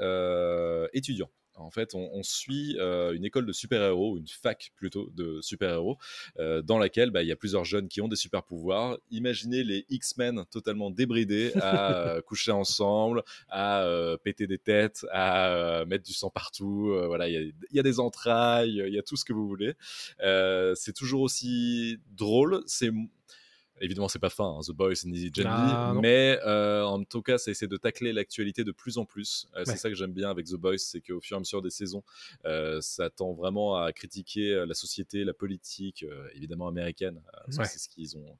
[0.93, 1.31] étudiant.
[1.61, 5.99] En fait, on, on suit euh, une école de super-héros, une fac plutôt de super-héros,
[6.39, 8.99] euh, dans laquelle bah, il y a plusieurs jeunes qui ont des super-pouvoirs.
[9.11, 13.87] Imaginez les X-Men totalement débridés à euh, coucher ensemble, à
[14.25, 16.93] péter des têtes, à mettre du sang partout.
[17.07, 19.75] voilà, il y y a des entrailles, il y a tout ce que vous voulez.
[20.75, 22.63] C'est toujours aussi drôle.
[22.67, 22.91] C'est
[23.81, 27.39] évidemment c'est pas fin, hein, The Boys ni Gen Ah, mais euh, en tout cas
[27.39, 29.47] ça essaie de tacler l'actualité de plus en plus.
[29.57, 31.63] Euh, C'est ça que j'aime bien avec The Boys, c'est qu'au fur et à mesure
[31.63, 32.03] des saisons,
[32.45, 37.21] euh, ça tend vraiment à critiquer euh, la société, la politique, euh, évidemment américaine,
[37.59, 37.65] Ouais.
[37.65, 38.37] c'est ce qu'ils ont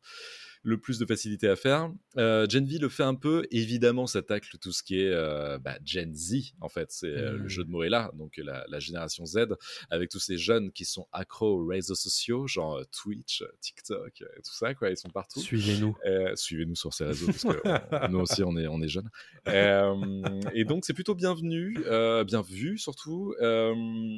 [0.63, 1.91] le plus de facilité à faire.
[2.19, 3.47] Euh, Gen V le fait un peu.
[3.51, 6.91] Évidemment, ça tacle tout ce qui est euh, bah, Gen Z, en fait.
[6.91, 8.11] C'est euh, le jeu de mots est là.
[8.15, 9.47] Donc, la, la génération Z,
[9.91, 14.13] avec tous ces jeunes qui sont accros aux réseaux sociaux, genre euh, Twitch, euh, TikTok,
[14.19, 14.91] tout ça, quoi.
[14.91, 15.41] Ils sont partout.
[15.41, 15.97] Suivez-nous.
[16.35, 19.11] Suivez-nous sur ces réseaux parce que nous aussi on est on est jeunes.
[19.47, 21.75] Et donc c'est plutôt bienvenu,
[22.27, 23.35] bien vu surtout.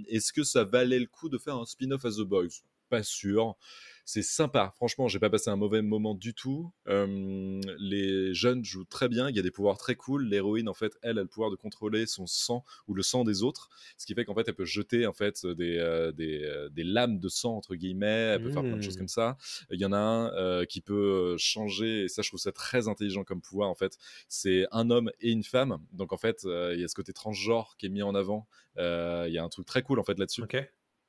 [0.08, 2.62] Est-ce que ça valait le coup de faire un spin-off à The Boys?
[2.88, 3.56] Pas sûr.
[4.04, 6.72] C'est sympa, franchement, j'ai pas passé un mauvais moment du tout.
[6.88, 10.24] Euh, les jeunes jouent très bien, il y a des pouvoirs très cool.
[10.26, 13.44] L'héroïne, en fait, elle a le pouvoir de contrôler son sang ou le sang des
[13.44, 16.68] autres, ce qui fait qu'en fait, elle peut jeter en fait des, euh, des, euh,
[16.68, 18.06] des lames de sang entre guillemets.
[18.34, 18.98] Elle peut faire plein de choses Mm.
[18.98, 19.36] comme ça.
[19.70, 22.88] Il y en a un euh, qui peut changer, et ça je trouve ça très
[22.88, 23.96] intelligent comme pouvoir en fait.
[24.28, 27.76] C'est un homme et une femme, donc en fait il y a ce côté transgenre
[27.78, 28.48] qui est mis en avant.
[28.76, 30.42] Il y a un truc très cool en fait là-dessus.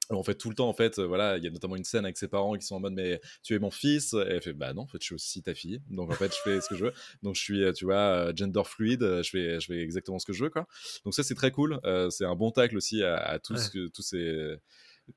[0.10, 2.04] En fait tout le temps en fait euh, voilà il y a notamment une scène
[2.04, 4.54] avec ses parents qui sont en mode mais tu es mon fils et elle fait
[4.54, 6.68] bah non en fait je suis aussi ta fille donc en fait je fais ce
[6.68, 6.94] que je veux
[7.24, 10.26] donc je suis euh, tu vois euh, gender fluide je fais je fais exactement ce
[10.26, 10.68] que je veux quoi
[11.06, 13.90] donc ça c'est très cool Euh, c'est un bon tacle aussi à, à tous Ouais.
[13.94, 14.56] tous ces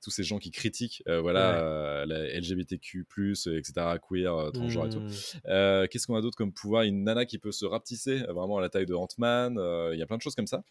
[0.03, 2.07] tous ces gens qui critiquent euh, voilà Ouais.
[2.07, 3.07] la LGBTQ+,
[3.57, 3.73] etc.,
[4.09, 5.01] queer, transgenre et tout.
[5.01, 5.11] Mm.
[5.47, 6.83] Euh, Qu'est-ce qu'on a d'autre comme pouvoir?
[6.83, 9.55] Une nana qui peut se rapetisser, vraiment à la taille de Ant-Man.
[9.93, 10.65] Il y a plein de choses comme ça.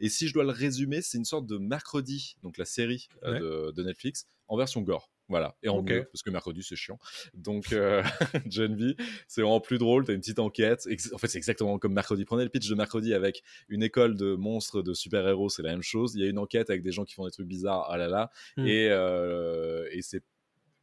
[0.00, 3.68] Et si je dois le résumer, c'est une sorte de mercredi, donc la série euh,
[3.68, 5.10] de, de Netflix, en version gore.
[5.28, 5.90] Voilà, et en Ok.
[5.90, 7.00] mieux, parce que mercredi c'est chiant.
[7.34, 8.00] Donc, euh,
[8.48, 8.94] Gen
[9.26, 10.04] c'est vraiment plus drôle.
[10.04, 10.86] T'as une petite enquête.
[11.12, 12.24] En fait, c'est exactement comme mercredi.
[12.24, 15.82] Prenez le pitch de mercredi avec une école de monstres, de super-héros, c'est la même
[15.82, 16.14] chose.
[16.14, 18.06] Il y a une enquête avec des gens qui font des trucs bizarres, ah là
[18.06, 18.30] là.
[18.56, 18.66] Mm.
[18.68, 20.22] Et, euh, et c'est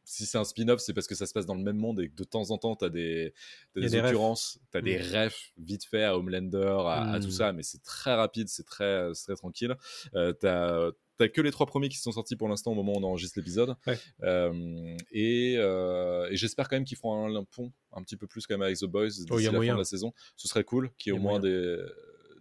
[0.04, 2.08] si c'est un spin-off, c'est parce que ça se passe dans le même monde et
[2.08, 3.32] que de temps en temps, tu as des,
[3.74, 7.22] des des occurrences, tu as des refs vite fait à Homelander, à, à Mm.
[7.24, 9.74] tout ça, mais c'est très rapide, c'est très, très tranquille.
[10.14, 12.96] Euh, t'as T'as que les trois premiers qui sont sortis pour l'instant au moment où
[12.98, 13.76] on enregistre l'épisode.
[13.86, 13.96] Ouais.
[14.24, 18.26] Euh, et euh, et j'espère quand même qu'ils feront un, un pont un petit peu
[18.26, 19.72] plus quand même avec The Boys d'ici Oh, y a la moyen.
[19.74, 20.12] fin de la saison.
[20.34, 21.54] Ce serait cool qu'il y ait au a moins moyen.
[21.54, 21.84] des.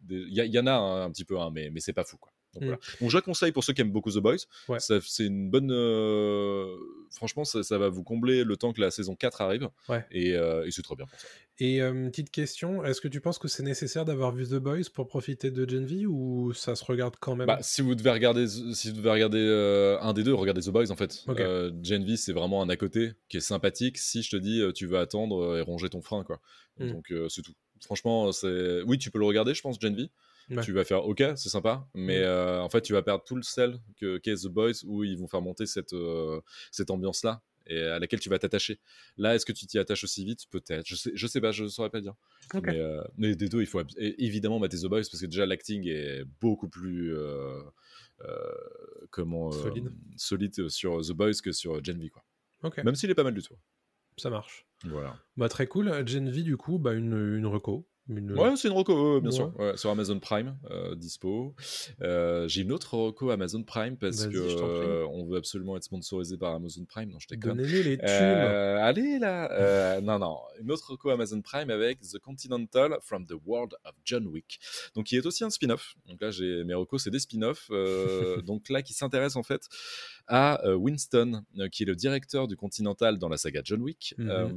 [0.09, 2.18] Il y, en a un, un petit peu, hein, mais, mais c'est pas fou.
[2.18, 2.32] Quoi.
[2.55, 2.66] Donc, Mm.
[2.66, 2.80] voilà.
[2.99, 4.38] Donc je la conseille pour ceux qui aiment beaucoup The Boys.
[4.68, 4.80] Ouais.
[4.80, 5.70] C'est une bonne.
[5.72, 6.76] euh,
[7.14, 9.70] Franchement, ça, ça va vous combler le temps que la saison 4 arrive.
[9.88, 10.05] Ouais.
[10.11, 11.28] Et, euh, et c'est trop bien pour ça.
[11.59, 14.89] Et euh, petite question, est-ce que tu penses que c'est nécessaire d'avoir vu The Boys
[14.91, 17.45] pour profiter de Gen V ou ça se regarde quand même?
[17.45, 20.70] Bah, si vous devez regarder, si vous devez regarder euh, un des deux, regardez The
[20.70, 21.24] Boys en fait.
[21.28, 21.39] Ok.
[21.39, 23.99] Euh, Gen V, c'est vraiment un à côté qui est sympathique.
[23.99, 26.41] Si je te dis, euh, tu veux attendre et ronger ton frein, quoi.
[26.80, 26.91] Mm.
[26.91, 27.53] Donc c'est tout.
[27.82, 28.82] Franchement, c'est.
[28.88, 30.09] Oui, tu peux le regarder, je pense, Gen V.
[30.50, 30.62] Ouais.
[30.64, 33.44] Tu vas faire OK, c'est sympa, mais euh, en fait, tu vas perdre tout le
[33.44, 36.41] sel que qu'est The Boys où ils vont faire monter cette euh,
[36.72, 38.82] cette ambiance là et à laquelle tu vas t'attacher.
[39.16, 40.41] Là, est-ce que tu t'y attaches aussi vite?
[40.52, 40.86] Peut-être.
[40.86, 42.14] Je sais, je sais pas, je saurais pas dire.
[42.56, 45.88] Mais, euh, mais des deux, il faut évidemment mater The Boys parce que déjà l'acting
[45.88, 47.16] est beaucoup plus
[49.12, 49.91] comment Solide.
[50.18, 52.24] solide sur The Boys que sur Gen V quoi.
[52.64, 53.56] Ok, Même s'il est pas mal du tout.
[54.18, 54.66] ça marche.
[54.84, 55.18] Voilà.
[55.38, 56.06] Bah très cool.
[56.08, 57.88] Gen V du coup, bah une, une reco.
[58.10, 58.38] Une...
[58.38, 59.36] Ouais, c'est une reco, bien Ouais.
[59.36, 59.54] sûr.
[59.58, 61.56] Ouais, sur Amazon Prime, euh, dispo.
[62.01, 66.38] Euh, J'ai une autre reco Amazon Prime parce que euh, on veut absolument être sponsorisé
[66.38, 67.10] par Amazon Prime.
[67.10, 67.58] Non, je déconne.
[67.58, 68.06] Donnez-nous les thunes.
[68.10, 73.26] Euh, allez là Euh, Non, non, une autre reco Amazon Prime avec The Continental from
[73.26, 74.60] the World of John Wick.
[74.95, 75.95] Donc, qui est aussi un spin-off.
[76.08, 77.68] Donc là, j'ai mes recos, c'est des spin-offs.
[77.72, 79.62] euh, donc là, qui s'intéresse en fait
[80.28, 84.14] à euh, Winston, euh, qui est le directeur du Continental dans la saga John Wick.
[84.18, 84.30] Mhm.
[84.30, 84.49] Euh,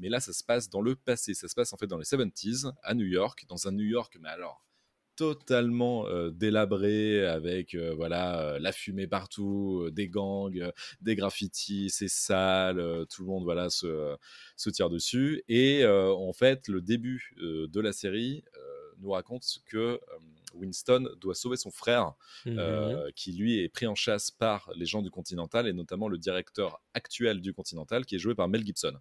[0.00, 1.34] mais là, ça se passe dans le passé.
[1.34, 4.16] Ça se passe en fait dans les 70s, à New York, dans un New York,
[4.20, 4.64] mais alors
[5.16, 12.08] totalement euh, délabré avec euh, voilà euh, la fumée partout, des gangs, des graffitis, c'est
[12.08, 14.16] sale, tout le monde voilà se,
[14.56, 15.42] se tire dessus.
[15.48, 18.42] Et en fait, le début de la série
[18.98, 20.00] nous raconte que
[20.54, 22.14] Winston doit sauver son frère
[22.46, 22.58] Mhm.
[22.58, 26.18] euh, qui lui est pris en chasse par les gens du Continental et notamment le
[26.18, 28.94] directeur actuel du Continental qui est joué par Mel Gibson.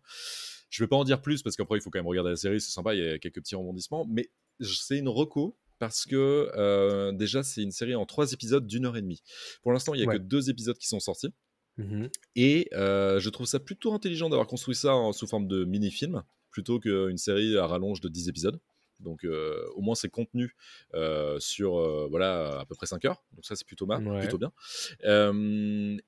[0.73, 2.59] Je vais pas en dire plus parce qu'après il faut quand même regarder la série,
[2.59, 7.11] c'est sympa, il y a quelques petits rebondissements, mais c'est une reco parce que euh,
[7.11, 9.21] déjà c'est une série en trois épisodes d'une heure et demie.
[9.61, 10.17] Pour l'instant il y a Ouais.
[10.17, 11.29] que deux épisodes qui sont sortis
[11.77, 12.09] Mhm.
[12.35, 16.23] et euh, je trouve ça plutôt intelligent d'avoir construit ça en- sous forme de mini-film
[16.49, 18.59] plutôt qu'une série à rallonge de 10 épisodes.
[18.99, 20.55] Donc euh, au moins c'est contenu
[20.95, 23.23] euh, sur euh, voilà à peu près 5 heures.
[23.33, 24.19] Donc ça c'est plutôt, ma- Ouais.
[24.21, 24.51] plutôt bien.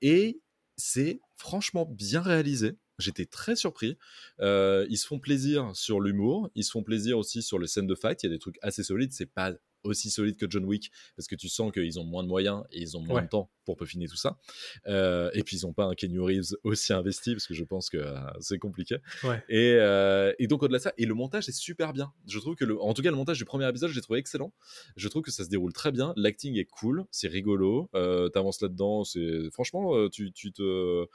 [0.02, 0.40] Et
[0.76, 2.76] c'est franchement bien réalisé.
[2.98, 3.96] J'étais très surpris.
[4.40, 6.50] Euh, ils se font plaisir sur l'humour.
[6.54, 8.22] Ils se font plaisir aussi sur les scènes de fight.
[8.22, 9.12] Il y a des trucs assez solides.
[9.12, 9.52] C'est pas
[9.84, 12.80] aussi solide que John Wick parce que tu sens qu'ils ont moins de moyens et
[12.80, 13.22] ils ont moins Ouais.
[13.22, 14.36] de temps pour peaufiner tout ça.
[14.88, 17.88] Euh, et puis ils n'ont pas un Kenny Reeves aussi investi parce que je pense
[17.88, 18.96] que euh, c'est compliqué.
[19.22, 19.44] Ouais.
[19.48, 22.12] Et, euh, et donc au-delà de ça, et le montage est super bien.
[22.26, 24.52] Je trouve que le, en tout cas le montage du premier épisode, j'ai trouvé excellent.
[24.96, 26.12] Je trouve que ça se déroule très bien.
[26.16, 27.88] L'acting est cool, c'est rigolo.
[28.32, 31.06] T'avances là-dedans, c'est franchement, tu, tu te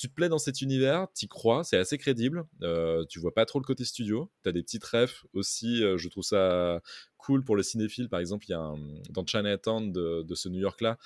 [0.00, 2.44] tu te plais dans cet univers, t'y crois, c'est assez crédible.
[2.62, 4.30] Euh, tu vois pas trop le côté studio.
[4.42, 5.84] T'as des petites refs aussi.
[5.84, 6.80] euh, je trouve ça
[7.18, 8.08] cool pour le cinéphile.
[8.08, 8.78] Par exemple, il y a un,
[9.10, 10.96] dans Chinatown de, de ce New York-là,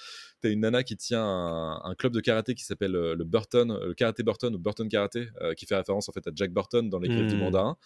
[0.41, 3.77] t'as une nana qui tient un, un club de karaté qui s'appelle euh, le Burton,
[3.85, 6.89] le Karaté Burton ou Burton Karaté, euh, qui fait référence en fait à Jack Burton
[6.89, 7.77] dans les griffes du mandarin.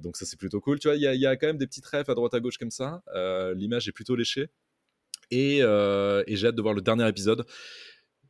[0.00, 0.78] Donc ça c'est plutôt cool.
[0.78, 2.32] Tu vois, il y, a- il y a quand même des petites refs à droite
[2.32, 3.02] à gauche comme ça.
[3.54, 4.48] L'image est plutôt léchée.
[5.30, 7.44] Et, et j'ai hâte de voir le dernier épisode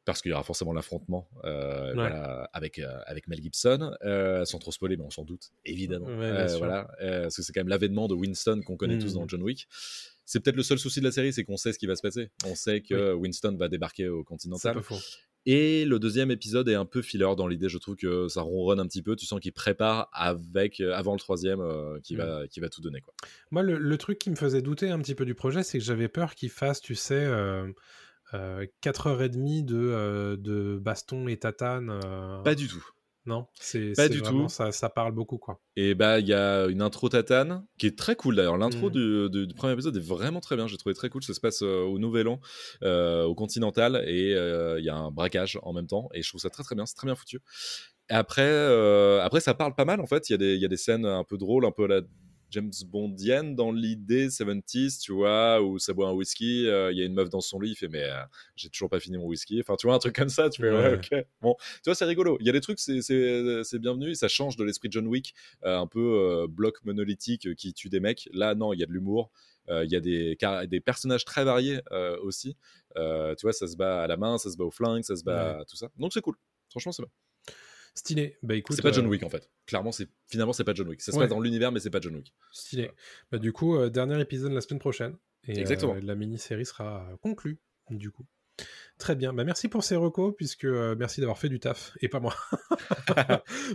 [0.04, 1.94] parce qu'il y aura forcément l'affrontement euh, Ouais.
[1.94, 6.06] voilà, avec, euh, avec Mel Gibson, euh, sans trop spoiler, mais on s'en doute, évidemment.
[6.06, 9.12] Ouais, Euh, voilà, euh, parce que c'est quand même l'avènement de Winston qu'on connaît tous
[9.14, 9.18] Mm.
[9.18, 9.68] dans John Wick.
[10.24, 12.02] C'est peut-être le seul souci de la série, c'est qu'on sait ce qui va se
[12.02, 12.30] passer.
[12.46, 14.74] On sait que Winston va débarquer au C'est Continental.
[14.74, 14.98] pas faux.
[15.44, 17.68] Et le deuxième épisode est un peu filler dans l'idée.
[17.68, 19.16] Je trouve que ça ronronne un petit peu.
[19.16, 22.18] Tu sens qu'il prépare avec, avant le troisième euh, qui, Mm.
[22.18, 23.00] va, qui va tout donner.
[23.00, 23.12] Quoi.
[23.50, 25.84] Moi, le, le truc qui me faisait douter un petit peu du projet, c'est que
[25.84, 27.66] j'avais peur qu'il fasse, tu sais, euh,
[28.32, 31.90] 4h30 de, euh, de baston et tatane.
[32.04, 32.84] euh, Pas du tout.
[33.24, 34.48] Non, c'est pas du vraiment- tout.
[34.48, 35.60] Ça, ça parle beaucoup, quoi.
[35.76, 38.58] Et bah, il y a une intro tatane qui est très cool d'ailleurs.
[38.58, 39.28] L'intro Mhm.
[39.30, 40.66] du, du- premier épisode est vraiment très bien.
[40.66, 41.22] J'ai trouvé très cool.
[41.22, 42.40] Ça se passe euh, au Nouvel An,
[42.82, 46.08] euh, au Continental, et euh, il y a un braquage en même temps.
[46.14, 46.84] Et je trouve ça très très bien.
[46.84, 47.38] C'est très bien foutu.
[48.10, 50.28] Et après, euh, après, ça parle pas mal en fait.
[50.28, 51.88] Il y, a des- il y a des scènes un peu drôles, un peu à
[51.88, 52.00] la
[52.52, 56.68] James Bondienne dans l'idée 70s, tu vois, où ça boit un whisky.
[56.68, 58.22] euh, Il y a une meuf dans son lit, il fait Mais euh,
[58.54, 59.58] j'ai toujours pas fini mon whisky.
[59.60, 60.48] Enfin, tu vois, un truc comme ça.
[60.50, 61.26] Tu fais Ouais, ok.
[61.40, 62.36] Bon, tu vois, c'est rigolo.
[62.40, 64.14] Il y a des trucs, c'est- c'est bienvenu.
[64.14, 65.34] Ça change de l'esprit de John Wick
[65.64, 66.00] euh, un peu
[66.42, 68.28] euh, bloc monolithique euh, qui tue des mecs.
[68.32, 69.32] Là, non, il y a de l'humour.
[69.68, 70.36] Euh, Il y a des,
[70.68, 72.56] des personnages très variés euh, aussi.
[72.96, 75.16] Euh, tu vois, ça se bat à la main, ça se bat au flingue, ça
[75.16, 75.88] se bat à tout ça.
[75.96, 76.34] Donc c'est cool.
[76.68, 77.10] Franchement, c'est bien.
[77.94, 78.36] Stylé.
[78.42, 78.74] Bah écoute.
[78.76, 79.50] C'est pas John euh, Wick en fait.
[79.66, 81.00] Clairement, c'est finalement c'est pas John Wick.
[81.02, 81.24] Ça se Ouais.
[81.24, 82.34] passe dans l'univers, mais c'est pas John Wick.
[82.50, 82.90] Stylé.
[83.30, 85.16] Bah, du coup, euh, dernier épisode la semaine prochaine.
[85.46, 85.94] Et Exactement.
[85.96, 87.58] euh, la mini-série sera conclue,
[87.90, 88.24] du coup.
[89.02, 89.32] Très bien.
[89.32, 92.36] Bah, merci pour ces recos, puisque euh, merci d'avoir fait du taf, et pas moi.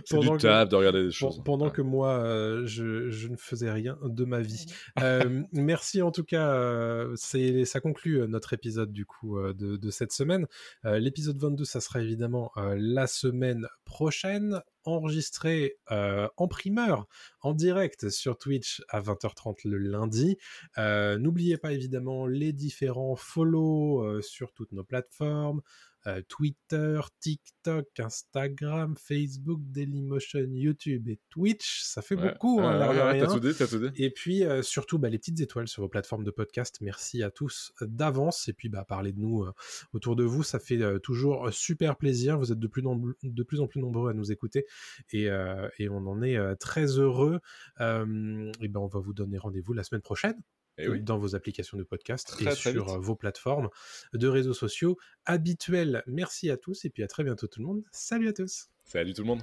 [0.06, 1.42] C'est du Pendant que- taf de regarder des choses.
[1.44, 1.70] Pendant Ouais.
[1.72, 4.64] que moi, euh, je, je ne faisais rien de ma vie.
[5.02, 6.48] Euh, merci en tout cas.
[6.54, 10.46] euh, c'est, ça conclut euh, notre épisode du coup euh, de, de cette semaine.
[10.86, 14.60] Euh, l'épisode 22, ça sera évidemment euh, la semaine prochaine,
[14.90, 17.06] enregistré euh, en primeur,
[17.40, 20.38] en direct sur Twitch à 20h30 le lundi.
[20.78, 25.62] Euh, N'oubliez pas évidemment les différents follow euh, sur toutes nos plateformes.
[26.06, 31.82] Euh, Twitter, TikTok, Instagram, Facebook, Dailymotion, YouTube et Twitch.
[31.82, 32.32] Ça fait Ouais.
[32.32, 33.90] beaucoup, hein, ouais, ouais, tout dit, tout.
[33.96, 36.78] Et puis euh, surtout bah, les petites étoiles sur vos plateformes de podcast.
[36.80, 38.48] Merci à tous d'avance.
[38.48, 39.52] Et puis bah, parlez de nous euh,
[39.92, 42.38] autour de vous, ça fait euh, toujours super plaisir.
[42.38, 44.66] Vous êtes de plus, nom- de plus en plus nombreux à nous écouter
[45.10, 47.40] et, euh, et on en est euh, très heureux.
[47.80, 50.40] Euh, et ben on va vous donner rendez-vous la semaine prochaine
[50.86, 51.00] Oui.
[51.02, 52.94] dans vos applications de podcast Très, et très sur vite.
[52.94, 53.68] euh, vos plateformes
[54.12, 56.02] de réseaux sociaux habituels.
[56.06, 57.82] Merci à tous et puis à très bientôt tout le monde.
[57.90, 58.68] Salut à tous.
[58.84, 59.42] Salut tout le monde.